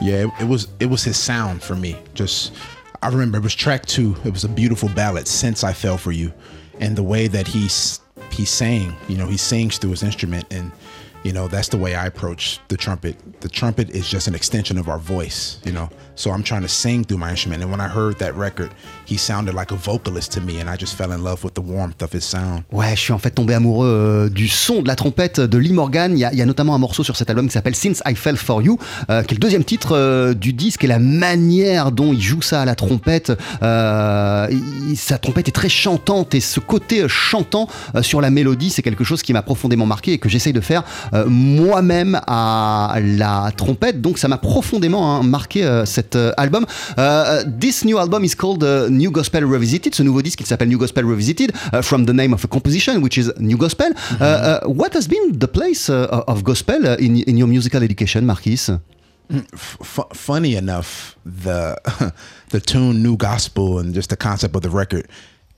Yeah, 0.00 0.24
it, 0.24 0.30
it 0.40 0.48
was 0.48 0.68
it 0.80 0.88
was 0.88 1.04
his 1.04 1.16
sound 1.16 1.62
for 1.62 1.76
me. 1.76 1.96
Just 2.14 2.52
I 3.02 3.08
remember 3.08 3.38
it 3.38 3.42
was 3.42 3.54
track 3.54 3.84
two. 3.86 4.16
It 4.24 4.32
was 4.32 4.44
a 4.44 4.48
beautiful 4.48 4.88
ballad, 4.88 5.26
"Since 5.26 5.62
I 5.62 5.72
Fell 5.74 5.98
for 5.98 6.12
You," 6.12 6.32
and 6.80 6.96
the 6.96 7.02
way 7.02 7.28
that 7.28 7.46
he 7.46 7.68
he 8.30 8.44
sang. 8.44 8.94
You 9.08 9.18
know, 9.18 9.26
he 9.26 9.36
sings 9.36 9.78
through 9.78 9.90
his 9.90 10.02
instrument, 10.02 10.46
and 10.50 10.72
you 11.24 11.32
know, 11.32 11.48
that's 11.48 11.68
the 11.68 11.76
way 11.76 11.94
I 11.94 12.06
approach 12.06 12.60
the 12.68 12.76
trumpet. 12.76 13.16
The 13.40 13.48
trumpet 13.48 13.90
is 13.90 14.08
just 14.08 14.26
an 14.28 14.34
extension 14.34 14.78
of 14.78 14.88
our 14.88 14.98
voice, 14.98 15.58
you 15.64 15.72
know. 15.72 15.88
So 16.14 16.30
I'm 16.32 16.42
trying 16.42 16.62
to 16.62 16.68
sing 16.68 17.04
through 17.04 17.18
my 17.18 17.30
instrument. 17.30 17.62
And 17.62 17.70
when 17.70 17.80
I 17.80 17.88
heard 17.88 18.18
that 18.18 18.34
record, 18.36 18.70
he 19.06 19.16
sounded 19.16 19.54
like 19.54 19.70
a 19.72 19.76
vocalist 19.76 20.32
to 20.32 20.40
me, 20.40 20.60
and 20.60 20.68
I 20.68 20.76
just 20.78 20.94
fell 20.96 21.12
in 21.12 21.22
love 21.22 21.42
with 21.44 21.54
the 21.54 21.62
warmth 21.62 22.02
of 22.02 22.12
his 22.12 22.24
sound. 22.24 22.62
Ouais, 22.72 22.94
je 22.94 23.00
suis 23.00 23.12
en 23.12 23.18
fait 23.18 23.30
tombé 23.30 23.54
amoureux 23.54 23.86
euh, 23.86 24.28
du 24.28 24.48
son 24.48 24.82
de 24.82 24.88
la 24.88 24.96
trompette 24.96 25.40
de 25.40 25.58
Lee 25.58 25.72
Morgan. 25.72 26.12
Il 26.12 26.18
y, 26.20 26.24
a, 26.24 26.32
il 26.32 26.38
y 26.38 26.42
a 26.42 26.46
notamment 26.46 26.74
un 26.74 26.78
morceau 26.78 27.04
sur 27.04 27.16
cet 27.16 27.30
album 27.30 27.46
qui 27.46 27.52
s'appelle 27.52 27.74
Since 27.74 28.02
I 28.06 28.14
Fell 28.14 28.36
for 28.36 28.60
You, 28.62 28.78
euh, 29.10 29.22
qui 29.22 29.34
est 29.34 29.36
le 29.36 29.40
deuxième 29.40 29.64
titre 29.64 29.92
euh, 29.96 30.34
du 30.34 30.52
disque 30.52 30.84
et 30.84 30.86
la 30.86 30.98
manière 30.98 31.90
dont 31.92 32.12
il 32.12 32.20
joue 32.20 32.42
ça 32.42 32.62
à 32.62 32.64
la 32.64 32.74
trompette. 32.74 33.32
euh, 33.62 34.46
il- 34.50 34.96
sa 34.96 35.18
trompette 35.18 35.48
est 35.48 35.52
très 35.52 35.68
chantante 35.68 36.34
et 36.34 36.40
ce 36.40 36.60
côté 36.60 37.04
chantant 37.08 37.68
euh, 37.94 38.02
sur 38.02 38.20
la 38.20 38.30
mélodie, 38.30 38.70
c'est 38.70 38.82
quelque 38.82 39.04
chose 39.04 39.22
qui 39.22 39.32
m'a 39.32 39.42
profondément 39.42 39.86
marqué 39.86 40.12
et 40.14 40.18
que 40.18 40.28
j'essaye 40.28 40.52
de 40.52 40.60
faire 40.60 40.82
euh, 41.12 41.26
moi-même 41.26 42.20
à 42.26 42.98
la 43.02 43.50
trompette. 43.56 44.00
Donc 44.00 44.18
ça 44.18 44.28
m'a 44.28 44.38
profondément 44.38 45.16
hein, 45.16 45.22
marqué 45.22 45.64
euh, 45.64 45.84
cet 45.84 46.16
euh, 46.16 46.32
album. 46.36 46.66
This 47.60 47.84
new 47.84 47.98
album 47.98 48.24
is 48.24 48.34
called 48.36 48.62
uh, 48.62 48.90
New 48.90 49.10
Gospel 49.10 49.44
Revisited. 49.44 49.94
Ce 49.94 50.02
nouveau 50.02 50.22
disque 50.22 50.40
il 50.40 50.46
s'appelle 50.46 50.68
New 50.68 50.78
Gospel 50.78 51.04
Revisited 51.04 51.52
uh, 51.72 51.82
from 51.82 52.06
the 52.06 52.12
name 52.12 52.32
of 52.32 52.44
a 52.44 52.48
composition 52.48 53.00
which 53.02 53.18
is 53.18 53.30
New 53.38 53.56
Gospel. 53.56 53.92
Uh, 54.20 54.60
what 54.66 54.94
has 54.94 55.08
been 55.08 55.38
the 55.38 55.46
place 55.46 55.90
of 55.90 56.42
gospel 56.42 56.86
uh, 56.86 56.96
in, 56.98 57.16
in 57.26 57.36
your 57.36 57.48
musical 57.48 57.82
education, 57.82 58.24
Marquis? 58.24 58.70
F- 59.54 60.08
funny 60.12 60.56
enough, 60.56 61.16
the 61.24 61.76
the 62.50 62.60
tune 62.60 63.02
"New 63.02 63.16
Gospel" 63.16 63.78
and 63.78 63.94
just 63.94 64.10
the 64.10 64.16
concept 64.16 64.56
of 64.56 64.62
the 64.62 64.70
record, 64.70 65.06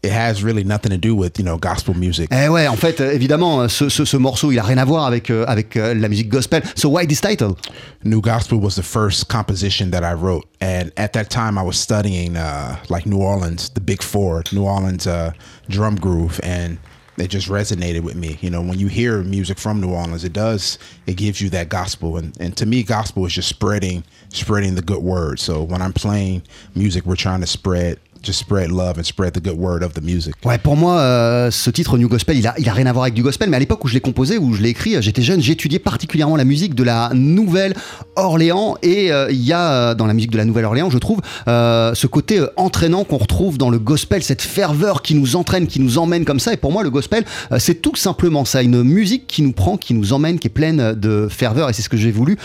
it 0.03 0.11
has 0.11 0.43
really 0.43 0.65
nothing 0.65 0.91
to 0.91 0.99
do 0.99 1.15
with 1.15 1.39
you 1.39 1.45
know 1.45 1.57
gospel 1.57 1.95
music. 1.95 2.29
Eh 2.33 2.49
ouais, 2.49 2.67
en 2.67 2.77
fait, 2.77 3.01
euh, 3.01 3.13
évidemment, 3.13 3.69
ce, 3.69 3.89
ce, 3.89 4.05
ce 4.05 4.17
morceau, 4.17 4.51
il 4.51 4.59
a 4.59 4.65
rien 4.65 4.79
à 4.79 4.85
voir 4.85 5.07
avec, 5.07 5.31
euh, 5.31 5.45
avec 5.47 5.77
euh, 5.77 5.95
la 5.95 6.09
musique 6.09 6.29
gospel. 6.29 6.63
So 6.75 6.89
why 6.89 7.07
this 7.07 7.21
title? 7.21 7.57
New 8.05 8.21
Gospel 8.21 8.59
was 8.59 8.75
the 8.75 8.83
first 8.83 9.29
composition 9.29 9.91
that 9.91 10.03
I 10.03 10.15
wrote, 10.15 10.45
and 10.61 10.91
at 10.97 11.13
that 11.13 11.31
time 11.31 11.57
I 11.57 11.63
was 11.63 11.77
studying 11.77 12.37
uh, 12.37 12.77
like 12.89 13.07
New 13.07 13.19
Orleans, 13.19 13.71
the 13.71 13.81
Big 13.81 14.03
Four, 14.03 14.43
New 14.53 14.65
Orleans 14.65 15.07
uh, 15.07 15.33
drum 15.69 15.97
groove, 15.97 16.41
and 16.43 16.79
it 17.17 17.29
just 17.29 17.49
resonated 17.49 18.01
with 18.01 18.17
me. 18.17 18.39
You 18.41 18.51
know, 18.51 18.61
when 18.61 18.81
you 18.81 18.89
hear 18.89 19.23
music 19.23 19.59
from 19.59 19.81
New 19.81 19.91
Orleans, 19.91 20.25
it 20.25 20.33
does 20.33 20.79
it 21.07 21.17
gives 21.17 21.41
you 21.41 21.49
that 21.51 21.69
gospel, 21.69 22.17
and 22.17 22.37
and 22.41 22.57
to 22.57 22.67
me, 22.67 22.83
gospel 22.83 23.25
is 23.27 23.35
just 23.35 23.49
spreading 23.49 24.03
spreading 24.31 24.75
the 24.75 24.83
good 24.83 25.03
word. 25.03 25.39
So 25.39 25.63
when 25.63 25.81
I'm 25.81 25.93
playing 25.93 26.43
music, 26.75 27.07
we're 27.07 27.15
trying 27.15 27.41
to 27.43 27.47
spread 27.47 28.01
just 28.23 28.39
spread 28.39 28.71
love 28.71 28.99
and 28.99 29.05
spread 29.05 29.33
the 29.33 29.43
good 29.43 29.59
word 29.59 29.83
of 29.83 29.93
the 29.95 30.03
music. 30.03 30.35
Ouais, 30.45 30.59
pour 30.59 30.77
moi, 30.77 30.99
euh, 30.99 31.51
ce 31.51 31.71
titre 31.71 31.99
New 31.99 32.09
Gospel, 32.09 32.39
il 32.39 32.47
a, 32.47 32.55
il 32.59 32.69
a 32.69 32.73
rien 32.73 32.87
à 32.87 32.93
voir 32.93 33.05
avec 33.05 33.15
du 33.15 33.23
gospel, 33.23 33.51
mais 33.51 33.57
à 33.57 33.61
l'époque 33.61 33.85
où 33.85 33.89
je 33.89 33.95
l'ai 33.95 34.01
composé, 34.01 34.39
où 34.39 34.55
je 34.55 34.63
l'ai 34.63 34.71
écrit, 34.71 34.97
euh, 34.97 35.01
j'étais 35.01 35.23
jeune, 35.23 35.41
j'étudiais 35.41 35.79
particulièrement 35.79 36.37
la 36.37 36.45
musique 36.45 36.75
de 36.75 36.83
la 36.83 37.11
Nouvelle-Orléans, 37.15 38.77
et 38.83 39.13
euh, 39.13 39.31
il 39.31 39.43
y 39.43 39.53
a 39.53 39.95
dans 39.95 40.07
la 40.07 40.15
musique 40.15 40.31
de 40.31 40.39
la 40.39 40.45
Nouvelle-Orléans, 40.45 40.91
je 40.91 40.99
trouve, 40.99 41.21
ce 41.47 42.07
côté 42.07 42.45
entraînant 42.57 43.05
qu'on 43.05 43.19
retrouve 43.19 43.59
dans 43.59 43.71
le 43.71 43.79
gospel, 43.79 44.23
cette 44.23 44.43
ferveur 44.43 45.03
qui 45.03 45.15
nous 45.15 45.37
entraîne, 45.37 45.67
qui 45.67 45.81
nous 45.81 45.99
emmène 45.99 46.25
comme 46.25 46.41
ça, 46.41 46.53
et 46.53 46.57
pour 46.57 46.73
moi, 46.73 46.83
le 46.83 46.91
gospel, 46.91 47.25
c'est 47.59 47.83
tout 47.83 47.97
simplement 47.97 48.45
ça, 48.45 48.63
une 48.63 48.83
musique 48.83 49.27
qui 49.27 49.43
nous 49.43 49.53
prend, 49.53 49.77
qui 49.77 49.95
nous 49.95 50.13
emmène, 50.13 50.39
qui 50.39 50.49
est 50.49 50.51
pleine 50.51 50.95
de 50.95 51.29
ferveur, 51.31 51.71
et 51.71 51.73
c'est 51.73 51.83
ce 51.83 51.89
que 51.89 51.97
j'ai 51.97 52.11
voulu 52.11 52.37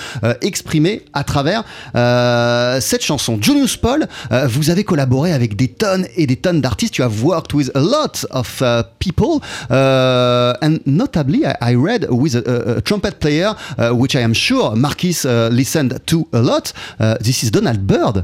exprimer 0.42 1.04
à 1.14 1.24
travers 1.24 1.64
cette 2.82 3.04
chanson. 3.04 3.38
Junius 3.42 3.78
Paul, 3.78 4.08
vous 4.48 4.70
avez 4.70 4.84
collaboré 4.84 5.34
avec 5.34 5.56
des 5.56 5.67
tonnes 5.68 6.08
et 6.16 6.26
des 6.28 6.36
tonnes 6.38 6.62
d'artistes. 6.62 6.98
You 6.98 7.04
have 7.04 7.24
worked 7.24 7.54
with 7.54 7.70
a 7.76 7.80
lot 7.82 8.26
of 8.32 8.62
uh, 8.62 8.84
people, 9.00 9.42
uh, 9.70 10.54
and 10.62 10.80
notably, 10.86 11.46
I, 11.46 11.56
I 11.62 11.76
read 11.76 12.10
with 12.10 12.36
a, 12.36 12.44
a- 12.74 12.78
a 12.78 12.82
trumpet 12.82 13.20
player, 13.20 13.54
uh, 13.78 13.92
which 13.92 14.16
I 14.16 14.22
am 14.22 14.34
sure 14.34 14.76
Marquis 14.76 15.18
uh, 15.26 15.50
listened 15.50 16.00
to 16.08 16.28
a 16.34 16.42
lot. 16.42 16.74
Uh, 17.00 17.16
this 17.20 17.44
is 17.44 17.52
Donald 17.52 17.86
Byrd. 17.88 18.24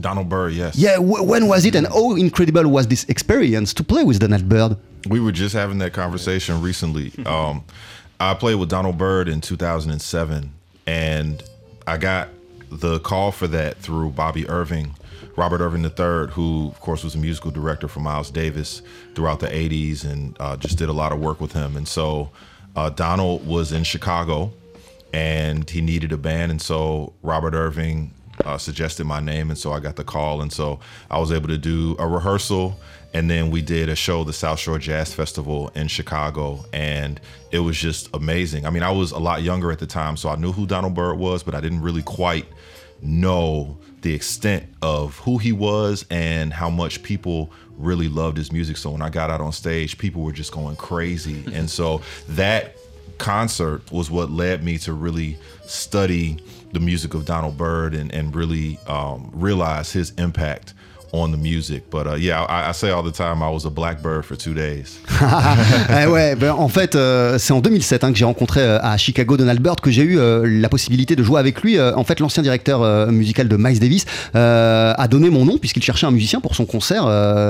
Donald 0.00 0.28
Byrd, 0.28 0.54
yes. 0.54 0.74
Yeah, 0.76 0.96
when 0.98 1.48
was 1.48 1.64
it, 1.66 1.74
and 1.74 1.86
how 1.86 2.14
incredible 2.16 2.66
was 2.70 2.86
this 2.86 3.04
experience 3.10 3.74
to 3.74 3.84
play 3.84 4.04
with 4.04 4.18
Donald 4.20 4.48
Byrd? 4.48 4.76
We 5.08 5.20
were 5.20 5.32
just 5.32 5.54
having 5.54 5.78
that 5.78 5.92
conversation 5.92 6.62
recently. 6.62 7.12
Um, 7.26 7.62
I 8.18 8.34
played 8.34 8.54
with 8.54 8.68
Donald 8.70 8.96
Byrd 8.96 9.28
in 9.28 9.40
2007, 9.40 10.50
and 10.86 11.42
I 11.86 11.98
got 11.98 12.28
the 12.70 13.00
call 13.00 13.32
for 13.32 13.46
that 13.48 13.76
through 13.78 14.10
Bobby 14.10 14.48
Irving, 14.48 14.94
Robert 15.36 15.60
Irving 15.60 15.84
III, 15.84 16.32
who, 16.32 16.68
of 16.68 16.80
course, 16.80 17.04
was 17.04 17.14
a 17.14 17.18
musical 17.18 17.50
director 17.50 17.88
for 17.88 18.00
Miles 18.00 18.30
Davis 18.30 18.82
throughout 19.14 19.40
the 19.40 19.48
80s 19.48 20.04
and 20.04 20.36
uh, 20.40 20.56
just 20.56 20.78
did 20.78 20.88
a 20.88 20.92
lot 20.92 21.12
of 21.12 21.20
work 21.20 21.40
with 21.40 21.52
him. 21.52 21.76
And 21.76 21.88
so 21.88 22.30
uh, 22.76 22.90
Donald 22.90 23.46
was 23.46 23.72
in 23.72 23.84
Chicago 23.84 24.52
and 25.12 25.68
he 25.68 25.80
needed 25.80 26.12
a 26.12 26.16
band. 26.16 26.50
And 26.50 26.60
so 26.60 27.12
Robert 27.22 27.54
Irving 27.54 28.12
uh, 28.44 28.58
suggested 28.58 29.04
my 29.04 29.20
name, 29.20 29.50
and 29.50 29.58
so 29.58 29.72
I 29.72 29.80
got 29.80 29.96
the 29.96 30.04
call, 30.04 30.42
and 30.42 30.52
so 30.52 30.80
I 31.10 31.18
was 31.18 31.32
able 31.32 31.48
to 31.48 31.58
do 31.58 31.96
a 31.98 32.06
rehearsal, 32.06 32.78
and 33.14 33.30
then 33.30 33.50
we 33.50 33.62
did 33.62 33.88
a 33.88 33.96
show, 33.96 34.24
the 34.24 34.32
South 34.32 34.58
Shore 34.58 34.78
Jazz 34.78 35.12
Festival 35.12 35.70
in 35.74 35.88
Chicago, 35.88 36.64
and 36.72 37.20
it 37.50 37.60
was 37.60 37.76
just 37.78 38.08
amazing. 38.14 38.66
I 38.66 38.70
mean, 38.70 38.82
I 38.82 38.90
was 38.90 39.12
a 39.12 39.18
lot 39.18 39.42
younger 39.42 39.70
at 39.70 39.78
the 39.78 39.86
time, 39.86 40.16
so 40.16 40.28
I 40.28 40.36
knew 40.36 40.52
who 40.52 40.66
Donald 40.66 40.94
Byrd 40.94 41.18
was, 41.18 41.42
but 41.42 41.54
I 41.54 41.60
didn't 41.60 41.82
really 41.82 42.02
quite 42.02 42.46
know 43.02 43.76
the 44.02 44.14
extent 44.14 44.64
of 44.82 45.18
who 45.18 45.38
he 45.38 45.52
was 45.52 46.04
and 46.10 46.52
how 46.52 46.68
much 46.68 47.02
people 47.02 47.50
really 47.76 48.08
loved 48.08 48.36
his 48.36 48.52
music. 48.52 48.76
So 48.76 48.90
when 48.90 49.02
I 49.02 49.10
got 49.10 49.30
out 49.30 49.40
on 49.40 49.52
stage, 49.52 49.96
people 49.98 50.22
were 50.22 50.32
just 50.32 50.52
going 50.52 50.76
crazy, 50.76 51.44
and 51.52 51.68
so 51.68 52.02
that 52.28 52.76
concert 53.18 53.90
was 53.92 54.10
what 54.10 54.30
led 54.30 54.64
me 54.64 54.78
to 54.78 54.92
really 54.92 55.38
study 55.64 56.38
the 56.72 56.80
music 56.80 57.14
of 57.14 57.24
Donald 57.24 57.56
Byrd 57.56 57.94
and, 57.94 58.12
and 58.12 58.34
really 58.34 58.78
um, 58.86 59.30
realize 59.32 59.92
his 59.92 60.10
impact 60.12 60.74
on 61.12 61.28
the 61.28 61.36
music. 61.36 61.84
But 61.90 62.06
uh, 62.06 62.16
yeah, 62.16 62.42
I, 62.42 62.70
I 62.70 62.72
say 62.72 62.90
all 62.90 63.02
the 63.02 63.12
time 63.16 63.42
I 63.42 63.50
was 63.50 63.64
a 63.66 63.70
blackbird 63.70 64.24
for 64.24 64.36
two 64.36 64.54
days. 64.54 65.00
Eh 65.90 66.06
ouais, 66.06 66.36
ben, 66.36 66.52
en 66.52 66.68
fait, 66.68 66.94
euh, 66.94 67.38
c'est 67.38 67.52
en 67.52 67.60
2007 67.60 68.04
hein, 68.04 68.12
que 68.12 68.18
j'ai 68.18 68.24
rencontré 68.24 68.60
euh, 68.60 68.78
à 68.82 68.96
Chicago 68.96 69.36
Donald 69.36 69.60
Byrd, 69.60 69.80
que 69.80 69.90
j'ai 69.90 70.02
eu 70.02 70.18
euh, 70.18 70.42
la 70.46 70.68
possibilité 70.68 71.16
de 71.16 71.22
jouer 71.22 71.38
avec 71.38 71.62
lui. 71.62 71.80
En 71.80 72.04
fait, 72.04 72.20
l'ancien 72.20 72.42
directeur 72.42 73.10
musical 73.10 73.48
de 73.48 73.56
Miles 73.56 73.78
Davis 73.80 74.04
a 74.34 75.08
donné 75.08 75.30
mon 75.30 75.44
nom 75.44 75.58
puisqu'il 75.58 75.82
cherchait 75.82 76.06
un 76.06 76.10
musicien 76.10 76.40
pour 76.40 76.54
son 76.54 76.64
concert. 76.64 77.04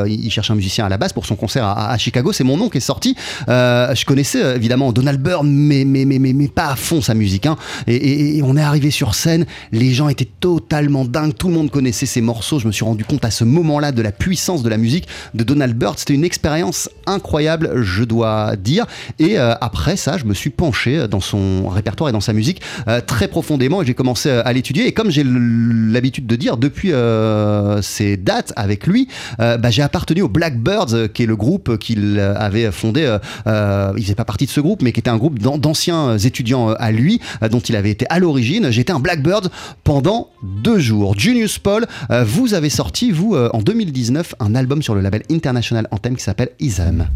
Il 0.07 0.31
cherchait 0.31 0.53
un 0.53 0.57
musicien 0.57 0.87
à 0.87 0.89
la 0.89 0.99
base 0.99 1.13
pour 1.13 1.27
son 1.27 1.37
concert 1.37 1.65
à, 1.65 1.97
Chicago. 1.99 2.33
C'est 2.33 2.45
mon 2.45 2.57
nom 2.57 2.69
qui 2.69 2.79
est 2.79 2.81
sorti. 2.81 3.17
Je 3.49 4.05
connaissais 4.05 4.57
évidemment 4.57 4.93
Donald 4.93 5.21
Byrd, 5.21 5.45
mais, 5.45 5.85
mais, 5.85 6.05
mais, 6.05 6.19
mais, 6.19 6.33
mais 6.33 6.49
pas 6.49 6.69
à 6.69 6.77
fond 6.77 7.01
sa 7.01 7.15
musique. 7.15 7.47
hein. 7.47 7.57
Et, 7.87 8.41
on 8.43 8.57
est 8.57 8.63
arrivé 8.63 8.91
sur 8.91 9.15
scène, 9.15 9.47
les 9.71 9.93
gens 9.93 10.09
étaient 10.09 10.29
totalement 10.41 11.05
dingues. 11.05 11.35
Tout 11.37 11.49
le 11.49 11.55
monde 11.55 11.71
connaissait 11.71 12.07
ses 12.07 12.21
morceaux. 12.21 12.59
Je 12.59 12.67
me 12.67 12.73
suis 12.73 12.85
rendu 12.85 13.05
compte 13.05 13.25
à 13.25 13.31
ce 13.31 13.45
moment-là 13.53 13.93
de 13.93 14.03
la 14.03 14.13
puissance 14.13 14.63
de 14.63 14.69
la 14.69 14.77
musique 14.77 15.07
de 15.35 15.45
Donald 15.45 15.77
Byrd. 15.77 15.99
C'était 15.99 16.15
une 16.15 16.25
expérience 16.25 16.89
incroyable, 17.07 17.83
je 17.83 18.05
dois 18.05 18.57
dire. 18.57 18.87
Et 19.19 19.39
euh, 19.39 19.55
après 19.61 19.97
ça, 19.97 20.17
je 20.19 20.25
me 20.25 20.35
suis 20.35 20.51
penché 20.51 21.07
dans 21.09 21.21
son 21.21 21.69
répertoire 21.69 22.09
et 22.11 22.13
dans 22.13 22.21
sa 22.21 22.33
musique 22.33 22.61
euh, 22.89 23.01
très 23.01 23.29
profondément 23.29 23.83
et 23.83 23.87
j'ai 23.87 23.95
commencé 23.95 24.29
euh, 24.29 24.43
à 24.45 24.53
l'étudier. 24.53 24.87
Et 24.87 24.93
comme 24.93 25.11
j'ai 25.11 25.25
l'habitude 25.25 26.27
de 26.27 26.37
dire 26.37 26.57
depuis 26.57 26.93
euh, 26.93 27.81
ces 27.83 28.17
dates 28.17 28.53
avec 28.57 28.87
lui, 28.87 29.09
euh, 29.41 29.57
bah, 29.59 29.71
j'ai 29.71 29.83
appartenu 29.83 30.23
au 30.23 30.29
Blackbirds, 30.29 30.95
euh, 30.95 31.09
qui 31.09 31.23
est 31.23 31.27
le 31.27 31.37
groupe 31.37 31.79
qu'il 31.79 32.19
euh, 32.19 32.35
avait 32.37 32.71
fondé. 32.73 33.03
euh, 33.05 33.19
euh, 33.47 33.93
il 33.97 34.03
faisait 34.03 34.15
pas 34.15 34.25
partie 34.25 34.47
de 34.47 34.51
ce 34.51 34.61
groupe, 34.61 34.83
mais 34.83 34.93
qui 34.93 35.01
était 35.01 35.11
un 35.11 35.17
groupe 35.19 35.39
d'an- 35.39 35.59
d'anciens 35.59 36.17
étudiants 36.19 36.71
euh, 36.71 36.75
à 36.79 36.91
lui, 36.93 37.21
euh, 37.43 37.49
dont 37.49 37.61
il 37.61 37.77
avait 37.77 37.91
été 37.91 38.07
à 38.09 38.19
l'origine. 38.19 38.71
J'étais 38.71 38.93
un 38.93 39.01
Blackbird 39.01 39.51
pendant 39.85 40.29
deux 40.43 40.79
jours. 40.79 41.19
Junius 41.19 41.59
Paul, 41.59 41.87
euh, 42.11 42.25
vous 42.25 42.55
avez 42.55 42.71
sorti, 42.71 43.11
vous, 43.11 43.35
euh, 43.35 43.42
en 43.53 43.61
2019, 43.61 44.35
un 44.41 44.55
album 44.55 44.83
sur 44.83 44.95
le 44.95 45.01
label 45.01 45.23
International 45.31 45.89
Anthem 45.91 46.17
qui 46.17 46.23
s'appelle 46.23 46.51
Isam. 46.61 47.07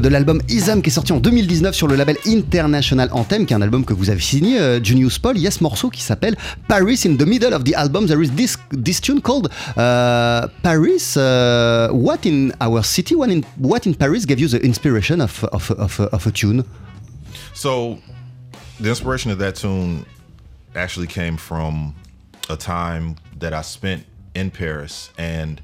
De 0.00 0.08
l'album 0.08 0.40
Ism 0.48 0.82
qui 0.82 0.88
est 0.88 0.92
sorti 0.92 1.12
en 1.12 1.20
2019 1.20 1.74
sur 1.74 1.86
le 1.86 1.94
label 1.94 2.16
International 2.26 3.08
Anthem, 3.12 3.46
qui 3.46 3.52
est 3.52 3.56
un 3.56 3.62
album 3.62 3.84
que 3.84 3.92
vous 3.92 4.10
avez 4.10 4.20
signé, 4.20 4.58
euh, 4.58 4.82
Junius 4.82 5.18
Paul. 5.18 5.36
Il 5.36 5.42
y 5.42 5.46
a 5.46 5.50
ce 5.50 5.62
morceau 5.62 5.90
qui 5.90 6.02
s'appelle 6.02 6.36
Paris. 6.68 7.00
In 7.06 7.16
the 7.16 7.26
middle 7.26 7.52
of 7.52 7.64
the 7.64 7.74
album, 7.74 8.06
there 8.06 8.22
is 8.22 8.30
this, 8.30 8.56
this 8.72 9.00
tune 9.00 9.20
called 9.20 9.50
uh, 9.76 10.48
Paris. 10.62 11.16
Uh, 11.16 11.88
what 11.92 12.24
in 12.24 12.52
our 12.60 12.82
city, 12.82 13.14
what 13.14 13.30
in, 13.30 13.42
what 13.58 13.86
in 13.86 13.94
Paris 13.94 14.24
gave 14.26 14.40
you 14.40 14.48
the 14.48 14.60
inspiration 14.64 15.20
of, 15.20 15.44
of, 15.52 15.70
of, 15.72 16.00
of 16.00 16.26
a 16.26 16.30
tune? 16.30 16.64
So, 17.54 17.98
the 18.80 18.88
inspiration 18.88 19.30
of 19.30 19.38
that 19.38 19.56
tune 19.56 20.04
actually 20.74 21.06
came 21.06 21.36
from 21.36 21.94
a 22.48 22.56
time 22.56 23.16
that 23.38 23.52
I 23.52 23.62
spent 23.62 24.04
in 24.34 24.50
Paris, 24.50 25.10
and 25.18 25.60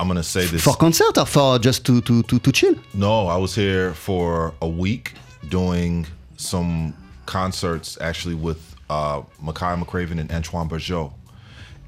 I'm 0.00 0.08
gonna 0.08 0.22
say 0.22 0.46
this 0.46 0.62
For 0.64 0.74
concert 0.74 1.16
or 1.16 1.26
for 1.26 1.58
just 1.58 1.86
to, 1.86 2.00
to, 2.02 2.22
to, 2.24 2.38
to 2.38 2.52
chill? 2.52 2.74
No, 2.94 3.28
I 3.28 3.36
was 3.36 3.54
here 3.54 3.94
for 3.94 4.52
a 4.60 4.68
week 4.68 5.12
doing 5.48 6.06
some 6.36 6.94
concerts 7.26 7.98
actually 8.00 8.34
with 8.34 8.74
uh, 8.90 9.22
Makai 9.42 9.80
McCraven 9.82 10.18
and 10.18 10.30
Antoine 10.32 10.68
Bergeau. 10.68 11.12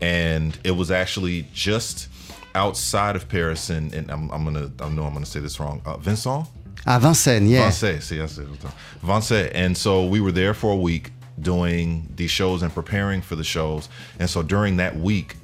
And 0.01 0.59
it 0.65 0.73
was 0.73 0.91
actually 0.91 1.47
just 1.53 2.09
outside 2.55 3.17
of 3.17 3.29
Paris, 3.29 3.71
and, 3.71 3.93
and 3.95 4.11
I'm, 4.11 4.31
I'm 4.31 4.45
gonna, 4.45 4.71
I 4.81 4.89
know 4.89 5.05
I'm 5.05 5.13
gonna 5.13 5.27
say 5.27 5.41
this 5.41 5.59
wrong. 5.59 5.83
Uh, 5.85 5.97
Vincent? 5.97 6.47
À 6.87 7.01
Vincennes, 7.01 7.49
yeah. 7.49 7.63
Vincennes, 7.63 8.05
see, 8.05 8.21
I 8.21 8.27
said 8.27 8.47
it. 8.47 8.71
Vincennes. 9.03 9.51
And 9.55 9.77
so 9.77 10.05
we 10.05 10.21
were 10.21 10.33
there 10.33 10.53
for 10.55 10.73
a 10.73 10.77
week 10.77 11.13
doing 11.41 12.09
these 12.15 12.31
shows 12.31 12.63
and 12.63 12.73
preparing 12.73 13.23
for 13.23 13.37
the 13.37 13.45
shows. 13.45 13.89
And 14.19 14.29
so 14.29 14.43
during 14.43 14.77
that 14.77 14.97
week, 14.97 15.37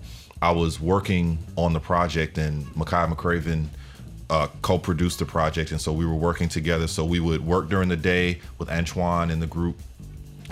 I 0.42 0.53
was 0.53 0.81
working 0.81 1.38
on 1.57 1.72
the 1.72 1.81
project, 1.81 2.38
and 2.38 2.64
Makai 2.68 3.12
McCraven 3.12 3.66
uh, 4.31 4.48
co-produced 4.62 5.18
the 5.18 5.26
project, 5.26 5.72
and 5.72 5.81
so 5.81 5.92
we 5.92 6.07
were 6.07 6.14
working 6.14 6.48
together. 6.48 6.87
So 6.87 7.05
we 7.05 7.20
would 7.20 7.44
work 7.44 7.68
during 7.68 7.88
the 7.88 7.96
day 7.96 8.40
with 8.59 8.70
Antoine 8.70 9.31
and 9.31 9.42
the 9.42 9.46
group, 9.46 9.76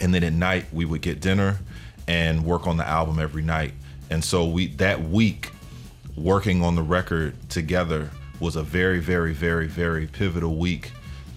and 0.01 0.13
then 0.13 0.25
at 0.25 0.33
night 0.33 0.67
we 0.73 0.85
would 0.85 1.01
get 1.01 1.21
dinner 1.21 1.59
and 2.07 2.45
work 2.45 2.67
on 2.67 2.77
the 2.77 2.87
album 2.87 3.19
every 3.19 3.43
night. 3.43 3.73
And 4.11 4.25
so 4.25 4.47
we 4.47 4.69
that 4.77 5.03
week 5.03 5.53
working 6.17 6.63
on 6.63 6.75
the 6.75 6.83
record 6.83 7.35
together 7.49 8.11
was 8.41 8.57
a 8.57 8.63
very, 8.63 9.01
very, 9.01 9.33
very, 9.33 9.67
very 9.67 10.07
pivotal 10.07 10.57
week 10.57 10.91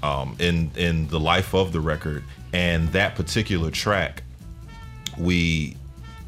um, 0.03 0.35
in 0.39 0.71
in 0.75 1.07
the 1.07 1.19
life 1.19 1.53
of 1.53 1.71
the 1.71 1.79
record. 1.79 2.23
And 2.53 2.89
that 2.89 3.15
particular 3.15 3.71
track, 3.71 4.23
we 5.17 5.77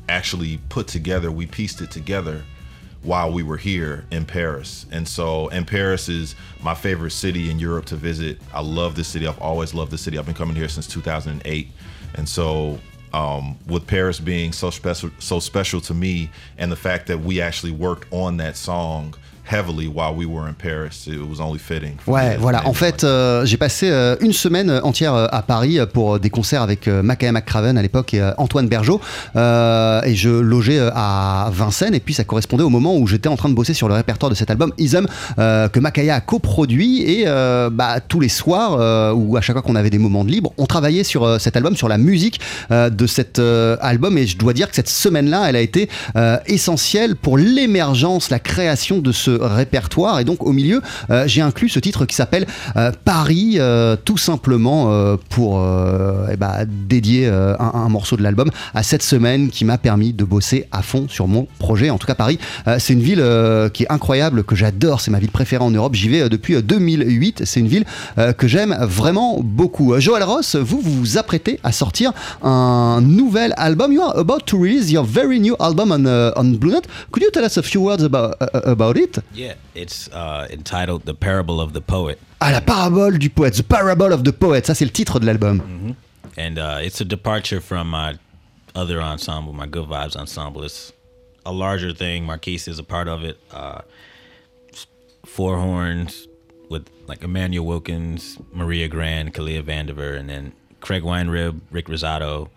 actually 0.10 0.60
put 0.70 0.88
together, 0.88 1.32
we 1.32 1.46
pieced 1.46 1.82
it 1.82 1.92
together 1.92 2.44
while 3.04 3.32
we 3.32 3.44
were 3.44 3.58
here 3.58 4.06
in 4.12 4.26
Paris. 4.26 4.86
And 4.92 5.08
so, 5.08 5.50
and 5.50 5.68
Paris 5.68 6.08
is 6.10 6.36
my 6.62 6.74
favorite 6.74 7.12
city 7.12 7.50
in 7.52 7.60
Europe 7.60 7.86
to 7.86 7.96
visit. 7.96 8.40
I 8.54 8.62
love 8.62 8.96
this 8.96 9.10
city. 9.10 9.28
I've 9.28 9.42
always 9.42 9.74
loved 9.74 9.92
this 9.92 10.02
city. 10.02 10.18
I've 10.18 10.26
been 10.26 10.36
coming 10.36 10.56
here 10.56 10.70
since 10.70 10.88
2008. 10.88 11.68
And 12.16 12.28
so, 12.28 12.80
um, 13.14 13.58
with 13.68 13.86
Paris 13.86 14.20
being 14.20 14.52
so 14.54 14.70
special, 14.70 15.12
so 15.20 15.40
special 15.40 15.82
to 15.82 15.94
me, 15.94 16.32
and 16.58 16.72
the 16.72 16.76
fact 16.76 17.08
that 17.08 17.20
we 17.20 17.42
actually 17.42 17.72
worked 17.72 18.12
on 18.12 18.38
that 18.38 18.58
song 18.58 19.14
heavily 19.46 19.88
while 19.88 20.16
we 20.16 20.26
were 20.26 20.48
in 20.48 20.54
Paris. 20.54 21.08
It 21.08 21.20
was 21.20 21.40
only 21.40 21.60
fitting. 21.60 21.96
Ouais, 22.08 22.38
voilà. 22.38 22.68
En 22.68 22.74
fait, 22.74 23.04
euh, 23.04 23.46
j'ai 23.46 23.58
passé 23.58 23.90
euh, 23.90 24.16
une 24.22 24.34
semaine 24.34 24.80
entière 24.84 25.14
euh, 25.14 25.28
à 25.32 25.42
Paris 25.42 25.80
pour 25.94 26.20
des 26.20 26.30
concerts 26.30 26.62
avec 26.62 26.88
euh, 26.88 27.04
Makaya 27.04 27.32
McCraven 27.32 27.78
à 27.78 27.82
l'époque 27.82 28.14
et 28.14 28.32
Antoine 28.38 28.68
Bergeau. 28.68 29.02
Et 29.36 30.16
je 30.16 30.30
logeais 30.30 30.80
à 30.94 31.50
Vincennes. 31.52 31.94
Et 31.94 32.00
puis, 32.00 32.14
ça 32.14 32.24
correspondait 32.24 32.64
au 32.64 32.70
moment 32.70 32.96
où 32.96 33.08
j'étais 33.08 33.30
en 33.30 33.36
train 33.36 33.50
de 33.50 33.54
bosser 33.54 33.74
sur 33.74 33.88
le 33.88 33.96
répertoire 33.96 34.30
de 34.30 34.36
cet 34.36 34.50
album 34.50 34.72
Ism 34.78 35.06
que 35.38 35.80
Makaya 35.80 36.16
a 36.16 36.22
coproduit. 36.22 37.02
Et 37.02 37.26
bah, 37.26 38.00
tous 38.08 38.20
les 38.20 38.30
soirs, 38.30 39.16
ou 39.16 39.38
à 39.38 39.42
chaque 39.42 39.56
fois 39.56 39.62
qu'on 39.62 39.76
avait 39.76 39.90
des 39.90 39.98
moments 39.98 40.24
de 40.24 40.32
libre, 40.32 40.54
on 40.58 40.66
travaillait 40.66 41.04
sur 41.04 41.40
cet 41.40 41.56
album, 41.58 41.76
sur 41.76 41.88
la 41.88 41.98
musique 41.98 42.40
de 42.70 43.08
cet 43.08 43.40
album. 43.40 44.18
Et 44.18 44.28
je 44.28 44.38
dois 44.38 44.54
dire 44.54 44.70
que 44.70 44.76
cette 44.76 44.90
semaine-là, 44.90 45.50
elle 45.50 45.56
a 45.56 45.62
été 45.62 45.90
essentielle 46.46 47.16
pour 47.16 47.38
l'émergence, 47.38 48.30
la 48.30 48.40
création 48.40 49.00
de 49.00 49.12
ce 49.12 49.33
répertoire. 49.42 50.20
Et 50.20 50.24
donc 50.24 50.44
au 50.44 50.52
milieu, 50.52 50.82
euh, 51.10 51.24
j'ai 51.28 51.42
inclus 51.42 51.70
ce 51.70 51.80
titre 51.80 52.06
qui 52.06 52.16
s'appelle 52.16 52.46
euh, 52.76 52.92
Paris, 53.06 53.56
euh, 53.58 53.96
tout 54.04 54.18
simplement 54.18 54.64
pour 55.30 55.64
eh 56.32 56.36
ben, 56.38 56.66
dédier 56.68 57.28
un, 57.28 57.90
morceau 57.90 58.18
de 58.18 58.24
l'album 58.24 58.50
à 58.74 58.84
cette 58.84 59.04
semaine 59.04 59.50
qui 59.50 59.66
m'a 59.66 59.78
permis 59.78 60.14
de 60.14 60.24
bosser 60.24 60.68
à 60.72 60.82
fond 60.82 61.08
sur 61.10 61.28
mon 61.28 61.48
projet. 61.60 61.90
En 61.90 61.98
tout 61.98 62.08
cas, 62.08 62.16
Paris, 62.16 62.40
c'est 62.78 62.94
une 62.94 63.02
ville 63.02 63.24
qui 63.74 63.84
est 63.84 63.92
incroyable, 63.92 64.44
que 64.44 64.56
j'adore. 64.56 65.02
C'est 65.02 65.12
ma 65.12 65.20
ville 65.20 65.32
préférée 65.32 65.64
en 65.64 65.72
Europe. 65.72 65.96
J'y 65.96 66.10
vais 66.10 66.30
depuis 66.30 66.62
2008. 66.62 67.44
C'est 67.46 67.60
une 67.60 67.68
ville 67.68 67.86
que 68.38 68.48
j'aime 68.48 68.76
vraiment 68.82 69.40
beaucoup. 69.42 70.00
Joël 70.00 70.24
Ross, 70.24 70.56
vous 70.56 70.82
vous 70.82 71.18
apprêtez 71.18 71.60
à 71.64 71.72
sortir 71.72 72.12
un 72.42 73.02
nouvel 73.02 73.54
album. 73.58 73.92
You 73.92 74.02
are 74.02 74.18
about 74.18 74.46
to 74.48 74.58
release 74.58 74.92
your 74.92 75.06
very 75.06 75.40
new 75.40 75.56
album 75.60 75.92
on, 75.92 76.06
uh, 76.06 76.58
Blue 76.58 76.72
Note. 76.72 76.88
Could 77.12 77.24
you 77.24 77.32
tell 77.32 77.44
us 77.44 77.58
a 77.58 77.64
few 77.64 77.82
words 77.82 78.04
about, 78.04 78.36
uh, 78.42 78.62
about 78.66 78.98
it? 78.98 79.20
Yeah, 79.34 79.56
it's 79.74 80.10
uh, 80.10 80.48
entitled 80.50 81.06
The 81.06 81.14
Parable 81.14 81.62
of 81.62 81.74
the 81.74 81.82
Poet. 81.82 82.20
Ah, 82.42 82.52
la 82.52 82.62
parabole 82.62 83.18
du 83.18 83.30
poète, 83.30 83.56
The 83.56 83.64
Parable 83.64 84.12
of 84.12 84.24
the 84.24 84.34
Poet, 84.34 84.66
ça 84.66 84.76
c'est 84.76 84.86
le 84.86 84.92
titre 84.92 85.20
de 85.20 85.26
l'album. 85.26 85.58
Mm 85.58 85.88
-hmm. 85.88 85.96
And 86.38 86.58
uh, 86.58 86.86
it's 86.86 87.02
a 87.02 87.06
departure 87.06 87.62
from 87.62 87.90
my 87.90 88.18
other 88.76 89.00
ensemble, 89.02 89.54
my 89.54 89.68
Good 89.68 89.88
Vibes 89.88 90.16
ensemble. 90.16 90.64
It's 90.64 90.92
a 91.46 91.52
larger 91.52 91.94
thing. 91.94 92.26
Marquise 92.26 92.68
is 92.68 92.80
a 92.80 92.84
part 92.84 93.08
of 93.08 93.24
it. 93.24 93.38
Uh, 93.52 93.82
four 95.26 95.58
horns 95.58 96.28
with 96.70 96.90
like 97.08 97.24
Emmanuel 97.24 97.66
Wilkins, 97.66 98.38
Maria 98.52 98.88
Grand, 98.88 99.34
Kalia 99.34 99.62
Vandiver, 99.62 100.18
and 100.18 100.30
then 100.30 100.54
Craig 100.82 101.04
Weinrib, 101.04 101.62
Rick 101.72 101.88
Rosado, 101.88 102.50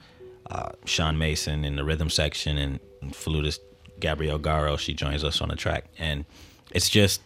uh, 0.51 0.71
Sean 0.85 1.19
Mason 1.19 1.65
in 1.65 1.77
the 1.77 1.85
rhythm 1.85 2.11
section, 2.11 2.59
and, 2.59 2.81
and 3.03 3.15
flutist 3.15 3.61
Gabrielle 4.01 4.39
Garo. 4.39 4.79
She 4.79 4.95
joins 4.95 5.23
us 5.23 5.41
on 5.41 5.49
the 5.49 5.57
track, 5.57 5.85
and 5.99 6.25
it's 6.71 6.89
just 6.89 7.21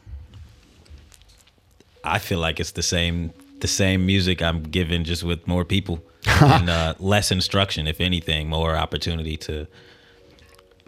I 2.05 2.19
feel 2.19 2.39
like 2.39 2.61
it's 2.61 2.73
the 2.73 2.83
same 2.83 3.33
the 3.61 3.69
same 3.69 4.07
music 4.07 4.43
I'm 4.43 4.63
given 4.63 5.05
just 5.05 5.23
with 5.23 5.47
more 5.47 5.65
people 5.65 6.03
and 6.27 6.69
uh, 6.69 6.95
less 6.99 7.31
instruction, 7.31 7.87
if 7.87 8.01
anything, 8.01 8.49
more 8.49 8.77
opportunity 8.77 9.37
to 9.39 9.67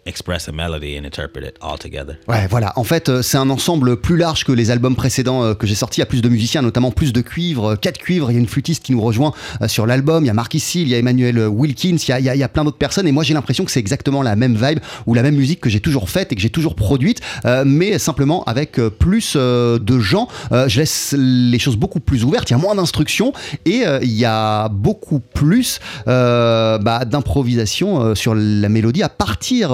express 0.07 0.49
a 0.49 0.53
melody 0.53 0.99
and 0.99 1.05
interpret 1.05 1.43
it 1.45 1.55
all 1.61 1.79
together. 1.79 2.17
Ouais, 2.27 2.47
voilà. 2.49 2.73
En 2.77 2.85
fait, 2.85 3.09
euh, 3.09 3.23
c'est 3.23 3.37
un 3.37 3.51
ensemble 3.51 3.97
plus 3.97 4.17
large 4.17 4.45
que 4.45 4.53
les 4.53 4.71
albums 4.71 4.97
précédents 4.97 5.45
euh, 5.45 5.55
que 5.55 5.67
j'ai 5.67 5.75
sortis. 5.75 6.01
Il 6.01 6.03
y 6.03 6.03
a 6.03 6.07
plus 6.07 6.23
de 6.23 6.29
musiciens, 6.29 6.63
notamment 6.63 6.91
plus 6.91 7.13
de 7.13 7.21
cuivres, 7.21 7.73
euh, 7.73 7.77
quatre 7.77 7.99
cuivres. 7.99 8.31
Il 8.31 8.35
y 8.35 8.37
a 8.37 8.41
une 8.41 8.49
flûtiste 8.49 8.83
qui 8.85 8.93
nous 8.93 9.01
rejoint 9.01 9.33
sur 9.67 9.87
l'album. 9.87 10.25
Il 10.25 10.27
y 10.27 10.31
a 10.31 10.35
Mark 10.35 10.53
Seal, 10.59 10.83
il 10.83 10.89
y 10.89 10.95
a 10.95 10.99
Emmanuel 10.99 11.47
Wilkins, 11.47 11.97
il 11.97 12.09
y 12.09 12.13
a, 12.13 12.19
il 12.35 12.39
y 12.39 12.43
a, 12.43 12.49
plein 12.49 12.65
d'autres 12.65 12.79
personnes. 12.79 13.07
Et 13.07 13.13
moi, 13.13 13.23
j'ai 13.23 13.35
l'impression 13.35 13.65
que 13.65 13.71
c'est 13.71 13.81
exactement 13.81 14.23
la 14.23 14.37
même 14.37 14.57
vibe 14.57 14.81
ou 15.07 15.15
la 15.15 15.23
même 15.23 15.37
musique 15.37 15.61
que 15.61 15.71
j'ai 15.71 15.81
toujours 15.81 16.11
faite 16.11 16.33
et 16.33 16.35
que 16.35 16.41
j'ai 16.41 16.51
toujours 16.51 16.75
produite, 16.75 17.21
mais 17.65 17.99
simplement 17.99 18.45
avec 18.45 18.77
plus 18.99 19.37
de 19.37 19.99
gens. 19.99 20.29
je 20.51 20.79
laisse 20.79 21.15
les 21.17 21.59
choses 21.59 21.77
beaucoup 21.77 22.01
plus 22.01 22.25
ouvertes. 22.25 22.51
Il 22.51 22.53
y 22.53 22.57
a 22.57 22.59
moins 22.59 22.75
d'instructions 22.75 23.33
et 23.65 23.85
il 24.03 24.13
y 24.13 24.25
a 24.25 24.69
beaucoup 24.69 25.21
plus 25.21 25.81
bah, 26.07 27.05
d'improvisation 27.07 28.15
sur 28.15 28.35
la 28.35 28.69
mélodie 28.69 29.03
à 29.03 29.09
partir 29.09 29.73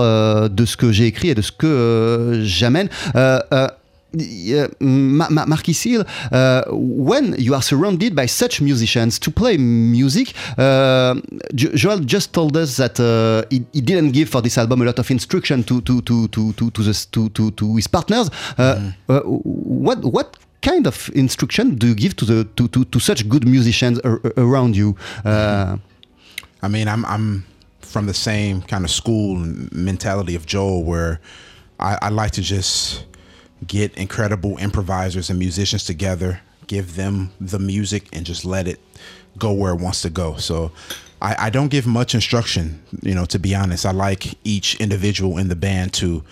de 0.48 0.64
ce 0.64 0.76
que 0.76 0.92
j'ai 0.92 1.06
écrit 1.06 1.28
et 1.28 1.34
de 1.34 1.42
ce 1.42 1.52
que 1.52 1.66
euh, 1.66 2.44
j'amène. 2.44 2.88
Euh, 3.16 3.40
uh, 3.52 3.68
uh, 6.32 6.62
when 6.70 7.34
you 7.38 7.54
are 7.54 7.62
surrounded 7.62 8.14
by 8.14 8.26
such 8.26 8.60
musicians 8.60 9.18
to 9.18 9.30
play 9.30 9.58
music, 9.58 10.34
uh, 10.56 11.14
Joel 11.54 12.00
just 12.06 12.32
told 12.32 12.56
us 12.56 12.76
that 12.76 12.98
uh, 13.00 13.42
he, 13.50 13.64
he, 13.72 13.80
didn't 13.80 14.12
give 14.12 14.28
for 14.28 14.40
this 14.40 14.56
album 14.56 14.82
a 14.82 14.84
lot 14.86 14.98
of 14.98 15.10
instruction 15.10 15.62
to 15.64 15.80
to 15.82 16.00
to 16.02 16.28
to 16.28 16.52
to 16.52 16.70
to, 16.70 16.82
the, 16.82 17.06
to, 17.12 17.28
to, 17.30 17.50
to 17.50 17.76
his 17.76 17.86
partners. 17.86 18.30
Mm. 18.56 18.94
what 19.44 20.02
what 20.04 20.36
kind 20.62 20.86
of 20.86 21.10
instruction 21.14 21.76
do 21.76 21.88
you 21.88 21.94
give 21.94 22.16
to 22.16 22.24
the 22.24 22.44
to 22.56 22.68
to, 22.68 22.84
to 22.84 22.98
such 22.98 23.28
good 23.28 23.46
musicians 23.46 24.00
around 24.36 24.74
you? 24.74 24.96
I 26.60 26.68
mean, 26.68 26.88
I'm 26.88 27.04
I'm 27.04 27.44
from 27.88 28.06
the 28.06 28.14
same 28.14 28.60
kind 28.62 28.84
of 28.84 28.90
school 28.90 29.34
mentality 29.72 30.34
of 30.34 30.44
Joel, 30.44 30.84
where 30.84 31.20
I, 31.80 31.98
I 32.02 32.08
like 32.10 32.32
to 32.32 32.42
just 32.42 33.06
get 33.66 33.94
incredible 33.94 34.58
improvisers 34.58 35.30
and 35.30 35.38
musicians 35.38 35.84
together, 35.84 36.40
give 36.66 36.96
them 36.96 37.32
the 37.40 37.58
music, 37.58 38.08
and 38.12 38.26
just 38.26 38.44
let 38.44 38.68
it 38.68 38.78
go 39.38 39.52
where 39.52 39.72
it 39.72 39.80
wants 39.80 40.02
to 40.02 40.10
go. 40.10 40.36
So 40.36 40.70
I, 41.22 41.46
I, 41.46 41.50
don't 41.50 41.68
give 41.68 41.86
much 41.86 42.14
instruction, 42.14 42.82
you 43.02 43.14
know, 43.14 43.24
to 43.26 43.38
be 43.38 43.54
honest. 43.54 43.86
I 43.86 43.92
like 43.92 44.36
each 44.44 44.74
individual 44.76 45.38
in 45.38 45.48
the 45.48 45.56
band 45.56 45.94
to 45.94 46.22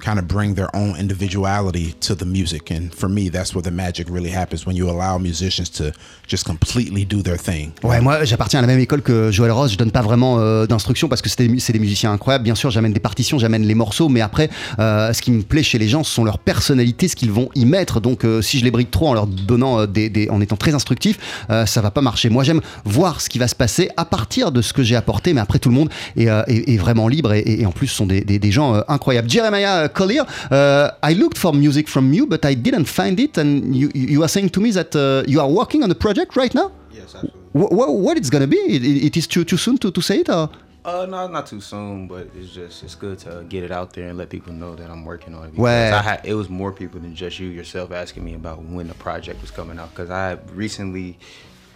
kind 0.00 0.18
of 0.18 0.26
bring 0.26 0.54
their 0.54 0.68
own 0.74 0.96
individuality 0.98 1.94
to 2.00 2.14
the 2.14 2.24
music. 2.24 2.70
And 2.70 2.90
for 2.94 3.08
me, 3.08 3.30
that's 3.30 3.54
where 3.54 3.62
the 3.62 3.74
magic 3.74 4.08
really 4.10 4.30
happens 4.30 4.66
when 4.66 4.76
you 4.76 4.88
allow 4.88 5.18
musicians 5.18 5.70
to 5.72 5.92
just 6.26 6.44
completely 6.44 7.04
do 7.04 7.22
their 7.22 7.38
thing. 7.38 7.72
Ouais, 7.82 8.00
moi 8.00 8.24
j'appartiens 8.24 8.58
à 8.58 8.62
la 8.62 8.68
même 8.68 8.80
école 8.80 9.02
que 9.02 9.30
Joël 9.30 9.52
Ross. 9.52 9.72
Je 9.72 9.78
donne 9.78 9.90
pas 9.90 10.02
vraiment 10.02 10.38
euh, 10.38 10.66
d'instructions 10.66 11.08
parce 11.08 11.22
que 11.22 11.28
c'est 11.28 11.46
des, 11.46 11.78
musiciens 11.78 12.12
incroyables. 12.12 12.44
Bien 12.44 12.54
sûr, 12.54 12.70
j'amène 12.70 12.92
des 12.92 13.00
partitions, 13.00 13.38
j'amène 13.38 13.64
les 13.64 13.74
morceaux, 13.74 14.08
mais 14.08 14.20
après, 14.20 14.50
euh, 14.78 15.12
ce 15.12 15.22
qui 15.22 15.30
me 15.30 15.42
plaît 15.42 15.62
chez 15.62 15.78
les 15.78 15.88
gens, 15.88 16.04
ce 16.04 16.12
sont 16.12 16.24
leurs 16.24 16.38
personnalités, 16.38 17.08
ce 17.08 17.16
qu'ils 17.16 17.30
vont 17.30 17.48
y 17.54 17.64
mettre. 17.64 18.00
Donc, 18.00 18.24
euh, 18.24 18.42
si 18.42 18.58
je 18.58 18.64
les 18.64 18.70
brique 18.70 18.90
trop 18.90 19.08
en 19.08 19.14
leur 19.14 19.26
donnant 19.26 19.80
euh, 19.80 19.86
des, 19.86 20.28
en 20.30 20.40
étant 20.40 20.56
très 20.56 20.74
instructif, 20.74 21.18
ça 21.48 21.80
va 21.80 21.90
pas 21.90 22.00
marcher. 22.00 22.28
Moi, 22.28 22.44
j'aime 22.44 22.60
voir 22.84 23.20
ce 23.20 23.28
qui 23.28 23.38
va 23.38 23.48
se 23.48 23.54
passer 23.54 23.88
à 23.96 24.04
partir 24.04 24.52
de 24.52 24.62
ce 24.62 24.72
que 24.72 24.82
j'ai 24.82 24.96
apporté, 24.96 25.32
mais 25.32 25.40
après, 25.40 25.58
tout 25.58 25.68
le 25.68 25.74
monde 25.74 25.90
est, 26.16 26.76
vraiment 26.76 27.08
libre 27.08 27.32
et, 27.32 27.64
en 27.66 27.72
plus, 27.72 27.88
ce 27.88 27.96
sont 27.96 28.06
des, 28.06 28.50
gens 28.50 28.82
incroyables. 28.88 29.28
Jeremiah 29.28 29.85
Collier, 29.88 30.24
uh, 30.50 30.90
I 31.02 31.12
looked 31.14 31.38
for 31.38 31.52
music 31.52 31.88
from 31.88 32.12
you, 32.12 32.26
but 32.26 32.44
I 32.44 32.54
didn't 32.54 32.86
find 32.86 33.18
it, 33.20 33.38
and 33.38 33.74
you, 33.74 33.90
you 33.94 34.22
are 34.22 34.28
saying 34.28 34.50
to 34.50 34.60
me 34.60 34.70
that 34.72 34.94
uh, 34.96 35.24
you 35.26 35.40
are 35.40 35.48
working 35.48 35.82
on 35.82 35.90
a 35.90 35.94
project 35.94 36.36
right 36.36 36.54
now. 36.54 36.72
Yes, 36.90 37.14
absolutely. 37.14 37.40
Wh- 37.52 37.94
what 38.04 38.16
it's 38.16 38.30
gonna 38.30 38.46
be? 38.46 38.56
It, 38.58 38.82
it 39.08 39.16
is 39.16 39.26
too 39.26 39.44
too 39.44 39.56
soon 39.56 39.78
to, 39.78 39.90
to 39.90 40.00
say 40.00 40.18
it. 40.20 40.28
Or? 40.28 40.50
Uh, 40.84 41.04
no, 41.04 41.26
not 41.26 41.46
too 41.48 41.60
soon, 41.60 42.06
but 42.06 42.28
it's 42.38 42.52
just 42.52 42.84
it's 42.84 42.94
good 42.94 43.18
to 43.18 43.44
get 43.48 43.64
it 43.64 43.72
out 43.72 43.92
there 43.92 44.08
and 44.08 44.16
let 44.16 44.28
people 44.30 44.52
know 44.52 44.76
that 44.76 44.88
I'm 44.88 45.04
working 45.04 45.34
on 45.34 45.46
it. 45.46 45.50
Because 45.50 45.64
Ouais. 45.64 45.92
I 45.92 46.00
had, 46.02 46.20
it 46.24 46.34
was 46.34 46.48
more 46.48 46.70
people 46.70 47.00
than 47.00 47.14
just 47.14 47.40
you 47.40 47.48
yourself 47.48 47.90
asking 47.90 48.24
me 48.24 48.34
about 48.34 48.62
when 48.62 48.86
the 48.86 48.94
project 48.94 49.40
was 49.40 49.50
coming 49.50 49.78
out. 49.80 49.90
Because 49.90 50.10
I 50.10 50.38
recently, 50.54 51.18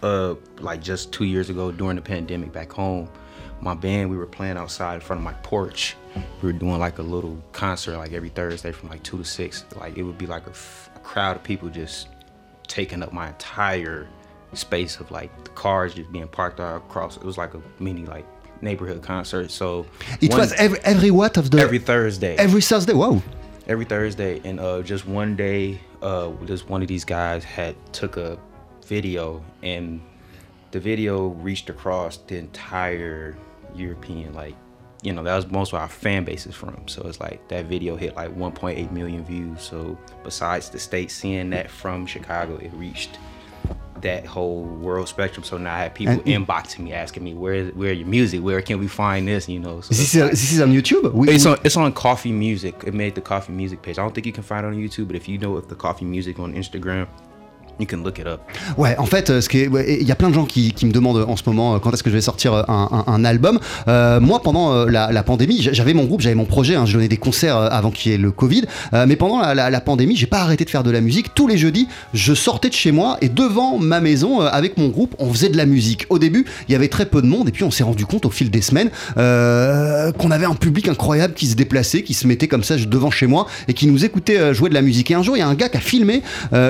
uh, 0.01 0.35
like 0.59 0.81
just 0.81 1.11
two 1.11 1.25
years 1.25 1.49
ago 1.49 1.71
during 1.73 1.97
the 1.97 2.01
pandemic 2.01 2.53
back 2.53 2.71
home, 2.71 3.09
my 3.61 3.73
band 3.75 4.09
we 4.09 4.17
were 4.17 4.25
playing 4.25 4.57
outside 4.57 4.95
in 4.95 5.01
front 5.01 5.19
of 5.19 5.23
my 5.23 5.33
porch. 5.43 5.95
We 6.41 6.51
were 6.51 6.57
doing 6.57 6.79
like 6.79 6.97
a 6.99 7.03
little 7.03 7.41
concert 7.53 7.97
like 7.97 8.11
every 8.11 8.29
Thursday 8.29 8.71
from 8.71 8.89
like 8.89 9.03
two 9.03 9.17
to 9.17 9.23
six. 9.23 9.63
Like 9.75 9.97
it 9.97 10.03
would 10.03 10.17
be 10.17 10.25
like 10.25 10.45
a, 10.47 10.51
f- 10.51 10.89
a 10.95 10.99
crowd 10.99 11.37
of 11.37 11.43
people 11.43 11.69
just 11.69 12.07
taking 12.67 13.01
up 13.03 13.13
my 13.13 13.29
entire 13.29 14.07
space 14.53 14.99
of 14.99 15.09
like 15.11 15.31
the 15.43 15.49
cars 15.51 15.93
just 15.93 16.11
being 16.11 16.27
parked 16.27 16.59
all 16.59 16.77
across. 16.77 17.15
It 17.17 17.23
was 17.23 17.37
like 17.37 17.53
a 17.53 17.61
mini 17.79 18.05
like 18.05 18.25
neighborhood 18.61 19.01
concert. 19.03 19.51
So 19.51 19.85
It 20.19 20.31
one- 20.31 20.39
was 20.39 20.53
every 20.53 20.79
every 20.83 21.11
what 21.11 21.37
of 21.37 21.51
the 21.51 21.59
every 21.59 21.79
Thursday. 21.79 22.35
every 22.37 22.61
Thursday. 22.61 22.93
Wow. 22.93 23.21
every 23.67 23.85
Thursday, 23.85 24.41
and 24.43 24.59
uh, 24.59 24.81
just 24.81 25.07
one 25.07 25.35
day, 25.35 25.79
uh, 26.01 26.31
just 26.45 26.67
one 26.67 26.81
of 26.81 26.87
these 26.89 27.05
guys 27.05 27.43
had 27.43 27.75
took 27.93 28.17
a 28.17 28.37
video, 28.85 29.41
and 29.63 30.01
the 30.71 30.79
video 30.79 31.27
reached 31.27 31.69
across 31.69 32.17
the 32.27 32.37
entire 32.37 33.37
European, 33.75 34.33
like, 34.33 34.55
you 35.03 35.11
know, 35.13 35.23
that 35.23 35.35
was 35.35 35.47
most 35.51 35.73
of 35.73 35.79
our 35.79 35.89
fan 35.89 36.23
base 36.23 36.45
is 36.45 36.53
from. 36.55 36.87
So 36.87 37.01
it's 37.07 37.19
like 37.19 37.47
that 37.47 37.65
video 37.65 37.95
hit 37.95 38.15
like 38.15 38.35
1.8 38.35 38.91
million 38.91 39.23
views. 39.25 39.61
So 39.61 39.97
besides 40.23 40.69
the 40.69 40.79
state 40.79 41.09
seeing 41.11 41.49
that 41.51 41.71
from 41.71 42.05
Chicago, 42.05 42.57
it 42.57 42.71
reached 42.73 43.17
that 44.01 44.25
whole 44.25 44.63
world 44.63 45.07
spectrum. 45.07 45.43
So 45.43 45.57
now 45.57 45.75
I 45.75 45.79
have 45.83 45.93
people 45.93 46.13
And- 46.13 46.23
inboxing 46.47 46.79
me 46.79 46.93
asking 46.93 47.23
me 47.23 47.33
where 47.35 47.65
where 47.67 47.93
your 47.93 48.07
music, 48.07 48.41
where 48.41 48.61
can 48.61 48.79
we 48.79 48.87
find 48.87 49.27
this, 49.27 49.47
you 49.47 49.59
know? 49.59 49.81
So 49.81 49.89
This 49.89 50.15
is, 50.15 50.21
like- 50.21 50.31
this 50.31 50.51
is 50.51 50.59
on 50.61 50.71
YouTube. 50.71 51.11
We- 51.13 51.29
it's 51.29 51.45
on 51.45 51.57
it's 51.63 51.77
on 51.77 51.91
Coffee 51.93 52.31
Music. 52.31 52.83
It 52.85 52.93
made 52.95 53.13
the 53.15 53.21
Coffee 53.21 53.53
Music 53.53 53.81
page. 53.81 53.99
I 53.99 54.01
don't 54.03 54.13
think 54.13 54.25
you 54.25 54.33
can 54.33 54.43
find 54.43 54.65
it 54.65 54.69
on 54.69 54.75
YouTube, 54.75 55.07
but 55.07 55.15
if 55.15 55.27
you 55.29 55.37
know 55.37 55.57
if 55.57 55.67
the 55.67 55.75
Coffee 55.75 56.05
Music 56.05 56.39
on 56.39 56.53
Instagram, 56.53 57.07
Ouais, 58.77 58.95
en 58.97 59.05
fait, 59.05 59.29
euh, 59.29 59.41
ce 59.41 59.47
il 59.51 60.07
y 60.07 60.11
a 60.11 60.15
plein 60.15 60.29
de 60.29 60.33
gens 60.33 60.45
qui, 60.45 60.71
qui 60.73 60.85
me 60.85 60.91
demandent 60.91 61.25
en 61.27 61.35
ce 61.35 61.43
moment 61.45 61.75
euh, 61.75 61.79
quand 61.79 61.91
est-ce 61.93 62.03
que 62.03 62.09
je 62.09 62.15
vais 62.15 62.21
sortir 62.21 62.53
euh, 62.53 62.63
un, 62.67 63.03
un- 63.07 63.25
album. 63.25 63.59
Moi, 63.87 64.41
pendant 64.41 64.85
la, 64.85 65.23
pandémie, 65.23 65.69
j'avais 65.71 65.93
mon 65.93 66.05
groupe, 66.05 66.21
j'avais 66.21 66.35
mon 66.35 66.45
projet, 66.45 66.75
hein, 66.75 66.85
je 66.85 66.93
donnais 66.93 67.07
des 67.07 67.17
concerts 67.17 67.55
avant 67.55 67.91
qu'il 67.91 68.11
y 68.11 68.15
ait 68.15 68.17
le 68.17 68.31
Covid. 68.31 68.63
Mais 69.07 69.15
pendant 69.15 69.39
la, 69.39 69.53
la- 69.53 69.69
la 69.69 69.81
pandémie, 69.81 70.15
j'ai 70.15 70.25
pas 70.25 70.39
arrêté 70.39 70.65
de 70.65 70.69
faire 70.69 70.83
de 70.83 70.89
la 70.91 71.01
musique. 71.01 71.33
Tous 71.35 71.47
les 71.47 71.57
jeudis, 71.57 71.87
je 72.13 72.33
sortais 72.33 72.69
de 72.69 72.73
chez 72.73 72.91
moi 72.91 73.17
et 73.21 73.29
devant 73.29 73.77
ma 73.77 74.01
maison, 74.01 74.41
avec 74.41 74.77
mon 74.77 74.87
groupe, 74.87 75.15
on 75.19 75.31
faisait 75.31 75.49
de 75.49 75.57
la 75.57 75.65
musique. 75.67 76.05
Au 76.09 76.17
début, 76.19 76.45
il 76.67 76.71
y 76.71 76.75
avait 76.75 76.87
très 76.87 77.05
peu 77.05 77.21
de 77.21 77.27
monde 77.27 77.47
et 77.49 77.51
puis 77.51 77.63
on 77.63 77.71
s'est 77.71 77.83
rendu 77.83 78.05
compte 78.05 78.25
au 78.25 78.31
fil 78.31 78.49
des 78.49 78.61
semaines 78.61 78.89
qu'on 79.15 80.31
avait 80.31 80.45
un 80.45 80.55
public 80.55 80.87
incroyable 80.87 81.33
qui 81.33 81.45
se 81.47 81.55
déplaçait, 81.55 82.01
qui 82.03 82.13
se 82.13 82.27
mettait 82.27 82.47
comme 82.47 82.63
ça 82.63 82.75
devant 82.77 83.11
chez 83.11 83.27
moi 83.27 83.45
et 83.67 83.73
qui 83.73 83.87
nous 83.87 84.03
écoutait 84.03 84.53
jouer 84.53 84.69
de 84.69 84.73
la 84.73 84.81
musique. 84.81 85.11
Et 85.11 85.13
un 85.15 85.23
jour, 85.23 85.37
il 85.37 85.39
y 85.39 85.43
a 85.43 85.47
un 85.47 85.53
gars 85.55 85.69
qui 85.69 85.77
a 85.77 85.81
filmé 85.81 86.21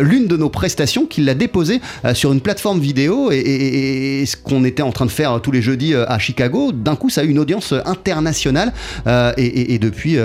l'une 0.02 0.28
de 0.28 0.36
nos 0.38 0.50
prestations, 0.50 1.01
qui 1.06 1.22
l'a 1.22 1.34
déposée 1.34 1.82
euh, 2.06 2.14
sur 2.14 2.32
une 2.32 2.42
plateforme 2.42 2.80
vidéo 2.80 3.32
et, 3.32 4.24
ce 4.26 4.38
qu'on 4.38 4.64
était 4.64 4.84
en 4.84 4.92
train 4.92 5.06
de 5.06 5.12
faire 5.12 5.42
tous 5.42 5.52
les 5.52 5.62
jeudis 5.62 5.94
euh, 5.94 6.06
à 6.08 6.20
Chicago, 6.20 6.72
d'un 6.72 6.96
coup, 6.96 7.10
ça 7.10 7.22
a 7.22 7.24
eu 7.24 7.30
une 7.30 7.40
audience 7.40 7.74
internationale 7.86 8.74
euh, 9.08 9.34
et, 9.38 9.80
depuis, 9.80 10.18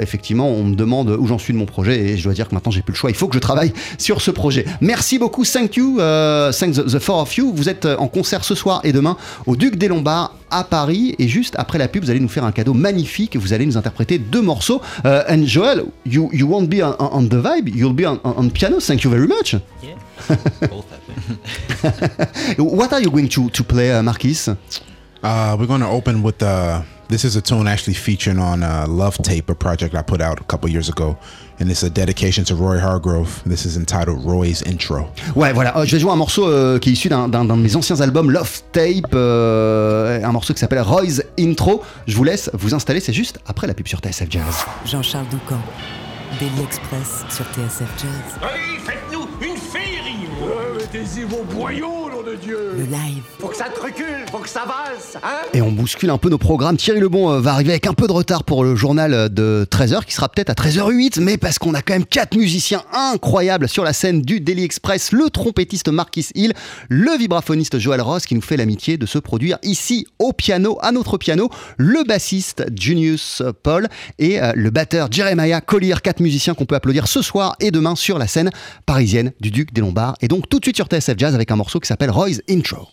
effectivement, 0.00 0.48
on 0.48 0.64
me 0.64 0.74
demande 0.74 1.10
où 1.10 1.26
j'en 1.26 1.38
suis 1.38 1.52
de 1.52 1.58
mon 1.58 1.66
projet 1.66 1.98
et 2.00 2.16
je 2.16 2.24
dois 2.24 2.32
dire 2.32 2.48
que 2.48 2.54
maintenant, 2.54 2.70
j'ai 2.70 2.82
plus 2.82 2.92
le 2.92 2.96
choix. 2.96 3.10
Il 3.10 3.16
faut 3.16 3.28
que 3.28 3.34
je 3.34 3.40
travaille 3.40 3.72
sur 3.98 4.20
ce 4.20 4.30
projet. 4.30 4.64
Merci 4.80 5.18
beaucoup, 5.18 5.44
thank 5.44 5.76
you, 5.76 5.98
thank 6.52 6.74
the, 6.74 6.98
four 6.98 7.20
of 7.22 7.36
you. 7.36 7.52
Vous 7.54 7.68
êtes 7.68 7.86
en 7.86 8.08
concert 8.08 8.44
ce 8.44 8.54
soir 8.54 8.80
et 8.84 8.92
demain 8.92 9.16
au 9.46 9.56
Duc 9.56 9.76
des 9.76 9.88
Lombards 9.88 10.34
à 10.50 10.64
Paris 10.64 11.14
et 11.18 11.28
juste 11.28 11.54
après 11.58 11.78
la 11.78 11.88
pub, 11.88 12.04
vous 12.04 12.10
allez 12.10 12.20
nous 12.20 12.28
faire 12.28 12.44
un 12.44 12.52
cadeau 12.52 12.74
magnifique. 12.74 13.36
Vous 13.36 13.52
allez 13.52 13.66
nous 13.66 13.76
interpréter 13.76 14.18
deux 14.18 14.42
morceaux. 14.42 14.80
And 15.04 15.44
Joel, 15.44 15.84
you, 16.06 16.30
you 16.32 16.46
won't 16.46 16.68
be 16.68 16.82
on, 16.82 17.24
the 17.24 17.34
vibe, 17.34 17.74
you'll 17.74 17.94
be 17.94 18.04
on, 18.06 18.48
piano. 18.50 18.78
Thank 18.80 19.02
you 19.04 19.10
very 19.10 19.26
much. 19.26 19.56
Both, 20.68 20.92
I 20.92 20.98
think. 21.06 22.58
What 22.78 22.92
are 22.92 23.00
you 23.00 23.10
going 23.10 23.28
to, 23.28 23.50
to 23.50 23.64
play, 23.64 23.92
uh, 23.92 24.02
Marquis? 24.02 24.48
Uh, 25.22 25.56
we're 25.58 25.66
going 25.66 25.80
to 25.80 25.88
open 25.88 26.22
with 26.22 26.42
uh, 26.42 26.82
this 27.10 27.24
is 27.24 27.34
a 27.34 27.42
tune 27.42 27.66
actually 27.66 27.94
featuring 27.94 28.38
on 28.38 28.62
uh, 28.62 28.86
Love 28.88 29.18
Tape, 29.18 29.50
a 29.50 29.54
project 29.54 29.96
I 29.96 30.02
put 30.02 30.20
out 30.20 30.40
a 30.40 30.44
couple 30.44 30.70
years 30.70 30.88
ago, 30.88 31.18
and 31.58 31.68
it's 31.68 31.82
a 31.82 31.90
dedication 31.90 32.44
to 32.44 32.54
Roy 32.54 32.78
Hargrove. 32.78 33.42
This 33.44 33.66
is 33.66 33.76
entitled 33.76 34.24
Roy's 34.24 34.62
Intro. 34.62 35.10
Ouais, 35.34 35.52
voilà, 35.52 35.76
euh, 35.76 35.84
je 35.84 35.96
vais 35.96 35.98
jouer 35.98 36.12
un 36.12 36.16
morceau 36.16 36.46
euh, 36.46 36.78
qui 36.78 36.90
est 36.90 36.92
issu 36.92 37.08
d'un 37.08 37.28
de 37.28 37.52
mes 37.54 37.74
anciens 37.74 38.00
albums, 38.00 38.30
Love 38.30 38.62
Tape, 38.70 39.12
euh, 39.12 40.24
un 40.24 40.32
morceau 40.32 40.54
qui 40.54 40.60
s'appelle 40.60 40.82
Roy's 40.82 41.20
Intro. 41.38 41.82
Je 42.06 42.16
vous 42.16 42.24
laisse 42.24 42.48
vous 42.54 42.74
installer, 42.74 43.00
c'est 43.00 43.12
juste 43.12 43.40
après 43.44 43.66
la 43.66 43.74
pub 43.74 43.88
sur 43.88 43.98
TSF 43.98 44.30
Jazz. 44.30 44.64
Jean-Charles 44.86 45.26
Doucan. 45.30 45.60
Daily 46.38 46.62
Express 46.62 47.24
sur 47.28 47.44
TSF 47.46 47.90
Jazz. 47.98 48.38
Allez, 48.40 48.99
Vos 50.92 51.44
boyaux, 51.44 52.10
nom 52.10 52.22
de 52.28 52.34
Dieu 52.34 52.72
Le 52.76 52.82
live. 52.82 53.22
Faut 53.38 53.46
que 53.46 53.56
ça 53.56 53.66
te 53.66 53.80
recule, 53.80 54.26
faut 54.28 54.38
que 54.38 54.48
ça 54.48 54.64
valse, 54.66 55.16
hein 55.22 55.46
Et 55.54 55.62
on 55.62 55.70
bouscule 55.70 56.10
un 56.10 56.18
peu 56.18 56.28
nos 56.28 56.36
programmes. 56.36 56.76
Thierry 56.76 56.98
Lebon 56.98 57.30
euh, 57.30 57.40
va 57.40 57.52
arriver 57.52 57.70
avec 57.70 57.86
un 57.86 57.92
peu 57.94 58.08
de 58.08 58.12
retard 58.12 58.42
pour 58.42 58.64
le 58.64 58.74
journal 58.74 59.14
euh, 59.14 59.28
de 59.28 59.68
13h, 59.70 60.04
qui 60.04 60.12
sera 60.12 60.28
peut-être 60.28 60.50
à 60.50 60.54
13h08, 60.54 61.20
mais 61.20 61.36
parce 61.36 61.60
qu'on 61.60 61.74
a 61.74 61.82
quand 61.82 61.92
même 61.92 62.04
quatre 62.04 62.36
musiciens 62.36 62.82
incroyables 62.92 63.68
sur 63.68 63.84
la 63.84 63.92
scène 63.92 64.20
du 64.20 64.40
Daily 64.40 64.64
Express, 64.64 65.12
le 65.12 65.30
trompettiste 65.30 65.88
Marquis 65.90 66.26
Hill, 66.34 66.54
le 66.88 67.16
vibraphoniste 67.16 67.78
Joël 67.78 68.00
Ross, 68.00 68.26
qui 68.26 68.34
nous 68.34 68.42
fait 68.42 68.56
l'amitié 68.56 68.98
de 68.98 69.06
se 69.06 69.18
produire 69.18 69.58
ici 69.62 70.08
au 70.18 70.32
piano, 70.32 70.76
à 70.82 70.90
notre 70.90 71.18
piano, 71.18 71.50
le 71.76 72.02
bassiste 72.02 72.66
Junius 72.76 73.44
Paul 73.62 73.86
et 74.18 74.42
euh, 74.42 74.52
le 74.56 74.70
batteur 74.70 75.06
Jeremiah 75.12 75.60
Collier, 75.60 75.94
quatre 76.02 76.20
musiciens 76.20 76.54
qu'on 76.54 76.66
peut 76.66 76.74
applaudir 76.74 77.06
ce 77.06 77.22
soir 77.22 77.54
et 77.60 77.70
demain 77.70 77.94
sur 77.94 78.18
la 78.18 78.26
scène 78.26 78.50
parisienne 78.86 79.30
du 79.40 79.52
Duc 79.52 79.72
des 79.72 79.82
Lombards. 79.82 80.16
Et 80.20 80.26
donc 80.26 80.48
tout 80.48 80.58
de 80.58 80.64
suite 80.64 80.79
sur 80.80 80.86
TSF 80.86 81.18
Jazz 81.18 81.34
avec 81.34 81.50
un 81.50 81.56
morceau 81.56 81.78
qui 81.78 81.86
s'appelle 81.86 82.10
Roy's 82.10 82.40
Intro. 82.48 82.88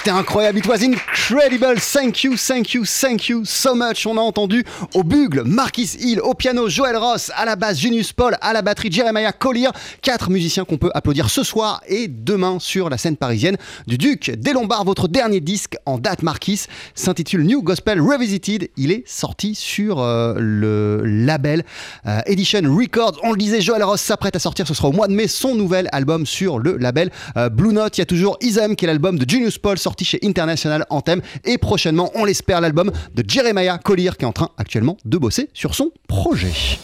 C'était 0.00 0.16
incroyable, 0.16 0.58
it 0.58 0.66
was 0.66 0.82
incredible, 1.30 1.78
thank 1.78 2.24
you, 2.24 2.36
thank 2.36 2.74
you, 2.74 2.84
thank 2.84 3.28
you 3.28 3.44
so 3.44 3.74
much. 3.74 4.04
On 4.04 4.16
a 4.16 4.20
entendu 4.20 4.64
au 4.94 5.04
bugle 5.04 5.42
Marquis 5.44 5.96
Hill, 6.00 6.20
au 6.20 6.34
piano 6.34 6.68
Joel 6.68 6.96
Ross, 6.96 7.30
à 7.36 7.44
la 7.44 7.54
basse 7.54 7.78
Junius 7.78 8.12
Paul, 8.12 8.36
à 8.40 8.52
la 8.52 8.62
batterie 8.62 8.90
Jeremiah 8.90 9.30
Collier, 9.30 9.68
quatre 10.02 10.28
musiciens 10.28 10.64
qu'on 10.64 10.76
peut 10.76 10.90
applaudir 10.92 11.30
ce 11.30 11.44
soir 11.44 11.82
et 11.86 12.08
demain 12.08 12.58
sur 12.58 12.90
la 12.90 12.98
scène 12.98 13.16
parisienne 13.16 13.56
du 13.86 13.96
Duc 13.96 14.30
des 14.30 14.52
Lombards. 14.52 14.84
Votre 14.84 15.06
dernier 15.06 15.40
disque 15.40 15.76
en 15.86 15.98
date 15.98 16.24
Marquis 16.24 16.64
s'intitule 16.96 17.44
New 17.44 17.62
Gospel 17.62 18.00
Revisited. 18.00 18.68
Il 18.76 18.90
est 18.90 19.04
sorti 19.06 19.54
sur 19.54 20.00
euh, 20.00 20.34
le 20.36 21.02
label 21.04 21.62
euh, 22.06 22.22
Edition 22.26 22.62
Records. 22.64 23.20
On 23.22 23.30
le 23.30 23.38
disait, 23.38 23.60
Joel 23.60 23.84
Ross 23.84 24.00
s'apprête 24.00 24.34
à 24.34 24.40
sortir, 24.40 24.66
ce 24.66 24.74
sera 24.74 24.88
au 24.88 24.92
mois 24.92 25.06
de 25.06 25.12
mai, 25.12 25.28
son 25.28 25.54
nouvel 25.54 25.88
album 25.92 26.26
sur 26.26 26.58
le 26.58 26.76
label 26.76 27.10
euh, 27.36 27.48
Blue 27.48 27.72
Note. 27.72 27.98
Il 27.98 28.00
y 28.00 28.02
a 28.02 28.06
toujours 28.06 28.36
Ism 28.40 28.74
qui 28.74 28.84
est 28.84 28.88
l'album 28.88 29.16
de 29.16 29.28
Junius 29.28 29.58
Paul 29.58 29.78
sorti 29.78 30.04
chez 30.04 30.18
International 30.24 30.84
Anthem 30.90 31.19
et 31.44 31.58
prochainement, 31.58 32.10
on 32.14 32.24
l'espère, 32.24 32.60
l'album 32.60 32.90
de 33.14 33.24
Jeremiah 33.26 33.78
Collier 33.78 34.10
qui 34.18 34.24
est 34.24 34.28
en 34.28 34.32
train 34.32 34.50
actuellement 34.56 34.96
de 35.04 35.18
bosser 35.18 35.50
sur 35.54 35.74
son 35.74 35.90
projet. 36.08 36.78